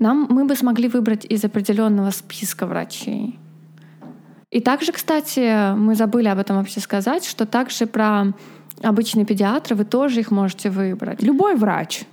нам, 0.00 0.26
мы 0.30 0.44
бы 0.44 0.56
смогли 0.56 0.88
выбрать 0.88 1.24
из 1.24 1.44
определенного 1.44 2.10
списка 2.10 2.66
врачей. 2.66 3.38
И 4.50 4.60
также, 4.60 4.92
кстати, 4.92 5.74
мы 5.74 5.94
забыли 5.94 6.28
об 6.28 6.38
этом 6.38 6.56
вообще 6.56 6.80
сказать, 6.80 7.24
что 7.24 7.46
также 7.46 7.86
про 7.86 8.32
обычные 8.82 9.24
педиатры 9.24 9.74
вы 9.74 9.84
тоже 9.84 10.20
их 10.20 10.30
можете 10.30 10.70
выбрать. 10.70 11.22
Любой 11.22 11.56
врач. 11.56 12.04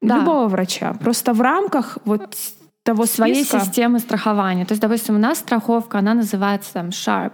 Да. 0.00 0.18
Любого 0.18 0.48
врача. 0.48 0.94
Просто 0.94 1.32
в 1.32 1.40
рамках 1.40 1.98
вот 2.04 2.36
того 2.84 3.06
своей 3.06 3.44
списка. 3.44 3.60
системы 3.60 3.98
страхования. 3.98 4.64
То 4.64 4.72
есть, 4.72 4.82
допустим, 4.82 5.16
у 5.16 5.18
нас 5.18 5.38
страховка, 5.38 5.98
она 5.98 6.14
называется 6.14 6.72
там 6.74 6.88
Sharp. 6.88 7.32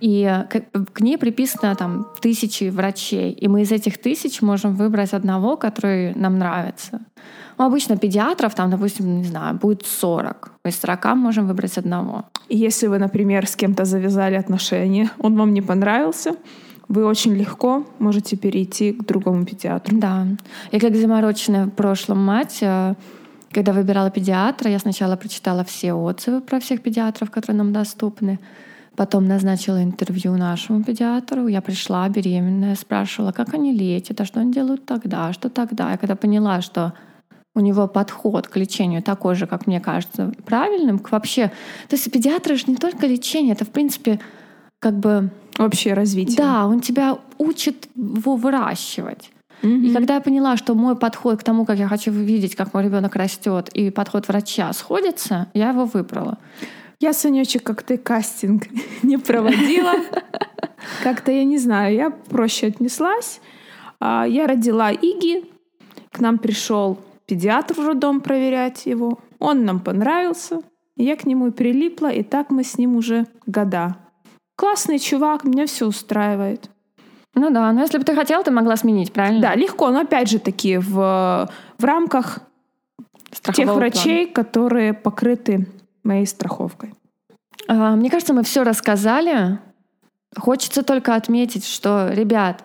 И 0.00 0.44
к, 0.94 1.00
ней 1.00 1.18
приписано 1.18 1.74
там 1.76 2.06
тысячи 2.20 2.70
врачей. 2.70 3.32
И 3.32 3.48
мы 3.48 3.62
из 3.62 3.70
этих 3.70 3.98
тысяч 3.98 4.40
можем 4.40 4.74
выбрать 4.74 5.12
одного, 5.12 5.56
который 5.56 6.14
нам 6.14 6.38
нравится. 6.38 7.00
Ну, 7.58 7.66
обычно 7.66 7.98
педиатров 7.98 8.54
там, 8.54 8.70
допустим, 8.70 9.18
не 9.18 9.24
знаю, 9.24 9.54
будет 9.56 9.84
40. 9.84 10.52
Из 10.64 10.80
40 10.80 11.16
можем 11.16 11.46
выбрать 11.46 11.76
одного. 11.76 12.24
И 12.48 12.56
Если 12.56 12.86
вы, 12.86 12.98
например, 12.98 13.46
с 13.46 13.54
кем-то 13.54 13.84
завязали 13.84 14.36
отношения, 14.36 15.10
он 15.18 15.36
вам 15.36 15.52
не 15.52 15.60
понравился, 15.60 16.36
вы 16.90 17.06
очень 17.06 17.34
легко 17.36 17.86
можете 18.00 18.36
перейти 18.36 18.92
к 18.92 19.04
другому 19.04 19.46
педиатру. 19.46 19.96
Да. 19.96 20.26
Я 20.72 20.80
как 20.80 20.96
замороченная 20.96 21.66
в 21.66 21.70
прошлом 21.70 22.18
мать, 22.18 22.58
э, 22.62 22.94
когда 23.52 23.72
выбирала 23.72 24.10
педиатра, 24.10 24.68
я 24.68 24.80
сначала 24.80 25.14
прочитала 25.14 25.62
все 25.62 25.92
отзывы 25.92 26.40
про 26.40 26.58
всех 26.58 26.82
педиатров, 26.82 27.30
которые 27.30 27.58
нам 27.58 27.72
доступны. 27.72 28.40
Потом 28.96 29.28
назначила 29.28 29.80
интервью 29.80 30.36
нашему 30.36 30.82
педиатру. 30.82 31.46
Я 31.46 31.60
пришла 31.60 32.08
беременная, 32.08 32.74
спрашивала, 32.74 33.30
как 33.30 33.54
они 33.54 33.72
лечат, 33.72 34.20
а 34.20 34.24
что 34.24 34.40
они 34.40 34.52
делают 34.52 34.84
тогда, 34.84 35.32
что 35.32 35.48
тогда. 35.48 35.92
Я 35.92 35.96
когда 35.96 36.16
поняла, 36.16 36.60
что 36.60 36.92
у 37.54 37.60
него 37.60 37.86
подход 37.86 38.48
к 38.48 38.56
лечению 38.56 39.00
такой 39.00 39.36
же, 39.36 39.46
как 39.46 39.68
мне 39.68 39.80
кажется, 39.80 40.32
правильным, 40.44 40.98
к 40.98 41.12
вообще... 41.12 41.52
То 41.88 41.94
есть 41.94 42.10
педиатры 42.10 42.56
же 42.56 42.64
не 42.66 42.76
только 42.76 43.06
лечение, 43.06 43.52
это, 43.52 43.64
в 43.64 43.70
принципе, 43.70 44.18
как 44.80 44.98
бы 44.98 45.30
Вообще 45.60 45.92
развитие. 45.92 46.36
да, 46.36 46.66
он 46.66 46.80
тебя 46.80 47.18
учит 47.38 47.88
его 47.94 48.36
выращивать. 48.36 49.30
И 49.62 49.92
когда 49.92 50.14
я 50.14 50.20
поняла, 50.22 50.56
что 50.56 50.74
мой 50.74 50.96
подход 50.96 51.38
к 51.38 51.44
тому, 51.44 51.66
как 51.66 51.78
я 51.78 51.86
хочу 51.86 52.10
видеть, 52.10 52.56
как 52.56 52.72
мой 52.72 52.84
ребенок 52.84 53.14
растет, 53.14 53.68
и 53.74 53.90
подход 53.90 54.26
врача 54.26 54.72
сходится, 54.72 55.48
я 55.52 55.68
его 55.70 55.84
выбрала. 55.84 56.38
Я, 56.98 57.12
Санечек, 57.12 57.62
как 57.62 57.82
ты 57.82 57.98
кастинг 57.98 58.64
не 59.02 59.18
проводила. 59.18 59.92
Как-то, 61.02 61.30
я 61.30 61.44
не 61.44 61.58
знаю, 61.58 61.94
я 61.94 62.10
проще 62.10 62.68
отнеслась. 62.68 63.40
А, 64.00 64.24
Я 64.26 64.46
родила 64.46 64.90
Иги. 64.90 65.44
К 66.10 66.20
нам 66.20 66.38
пришел 66.38 66.98
педиатр 67.26 67.74
в 67.74 67.86
роддом 67.86 68.20
проверять 68.22 68.86
его. 68.86 69.18
Он 69.38 69.64
нам 69.64 69.80
понравился. 69.80 70.60
Я 70.96 71.16
к 71.16 71.24
нему 71.26 71.48
и 71.48 71.50
прилипла, 71.50 72.10
и 72.10 72.22
так 72.22 72.50
мы 72.50 72.64
с 72.64 72.76
ним 72.78 72.96
уже 72.96 73.26
года. 73.46 73.96
Классный 74.60 74.98
чувак, 74.98 75.44
меня 75.44 75.64
все 75.64 75.86
устраивает. 75.86 76.68
Ну 77.34 77.48
да, 77.48 77.72
но 77.72 77.80
если 77.80 77.96
бы 77.96 78.04
ты 78.04 78.14
хотела, 78.14 78.44
ты 78.44 78.50
могла 78.50 78.76
сменить, 78.76 79.10
правильно? 79.10 79.40
Да, 79.40 79.54
легко, 79.54 79.88
но 79.88 80.00
опять 80.00 80.28
же 80.28 80.38
таки 80.38 80.76
в, 80.76 81.48
в 81.78 81.84
рамках 81.84 82.40
тех 83.30 83.38
Страхового 83.38 83.76
врачей, 83.78 84.26
которые 84.26 84.92
покрыты 84.92 85.66
моей 86.04 86.26
страховкой. 86.26 86.92
А, 87.68 87.96
Мне 87.96 88.10
кажется, 88.10 88.34
мы 88.34 88.42
все 88.42 88.62
рассказали. 88.62 89.58
Хочется 90.36 90.82
только 90.82 91.14
отметить, 91.14 91.64
что, 91.64 92.10
ребят, 92.12 92.62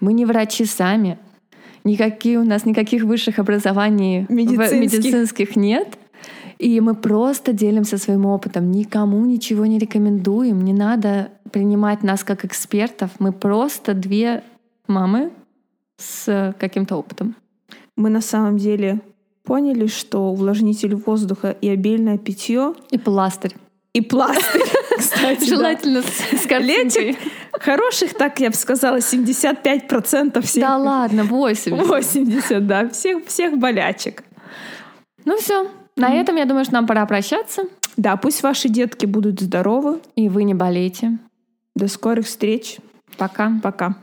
мы 0.00 0.14
не 0.14 0.24
врачи 0.24 0.64
сами. 0.64 1.18
Никакие 1.84 2.38
у 2.38 2.44
нас 2.44 2.64
никаких 2.64 3.02
высших 3.02 3.38
образований 3.38 4.24
в- 4.24 4.32
Медицинских. 4.32 4.80
медицинских 4.80 5.56
нет. 5.56 5.97
И 6.58 6.80
мы 6.80 6.94
просто 6.94 7.52
делимся 7.52 7.98
своим 7.98 8.26
опытом. 8.26 8.70
Никому 8.72 9.24
ничего 9.26 9.64
не 9.66 9.78
рекомендуем. 9.78 10.62
Не 10.64 10.72
надо 10.72 11.30
принимать 11.52 12.02
нас 12.02 12.24
как 12.24 12.44
экспертов. 12.44 13.10
Мы 13.20 13.32
просто 13.32 13.94
две 13.94 14.42
мамы 14.88 15.30
с 15.98 16.54
каким-то 16.58 16.96
опытом. 16.96 17.36
Мы 17.96 18.10
на 18.10 18.20
самом 18.20 18.58
деле 18.58 19.00
поняли, 19.44 19.86
что 19.86 20.30
увлажнитель 20.30 20.94
воздуха 20.94 21.50
и 21.60 21.68
обильное 21.68 22.18
питье 22.18 22.74
И 22.90 22.98
пластырь. 22.98 23.54
и 23.94 24.00
пластырь, 24.00 24.62
кстати. 24.98 25.48
Желательно 25.48 26.02
с, 26.02 26.42
с 26.42 26.46
картинкой. 26.46 27.16
Хороших, 27.52 28.14
так 28.14 28.38
я 28.40 28.50
бы 28.50 28.56
сказала, 28.56 28.96
75% 28.98 30.40
всех. 30.42 30.62
Да 30.62 30.76
ладно, 30.76 31.24
80. 31.24 31.86
80, 31.88 32.66
да, 32.66 32.88
всех, 32.90 33.26
всех 33.26 33.58
болячек. 33.58 34.22
Ну 35.24 35.36
все. 35.38 35.68
На 35.98 36.14
этом, 36.14 36.36
я 36.36 36.44
думаю, 36.44 36.64
что 36.64 36.74
нам 36.74 36.86
пора 36.86 37.04
прощаться. 37.06 37.64
Да, 37.96 38.16
пусть 38.16 38.42
ваши 38.42 38.68
детки 38.68 39.04
будут 39.04 39.40
здоровы. 39.40 40.00
И 40.14 40.28
вы 40.28 40.44
не 40.44 40.54
болейте. 40.54 41.18
До 41.74 41.88
скорых 41.88 42.26
встреч. 42.26 42.78
Пока. 43.16 43.52
Пока. 43.62 43.96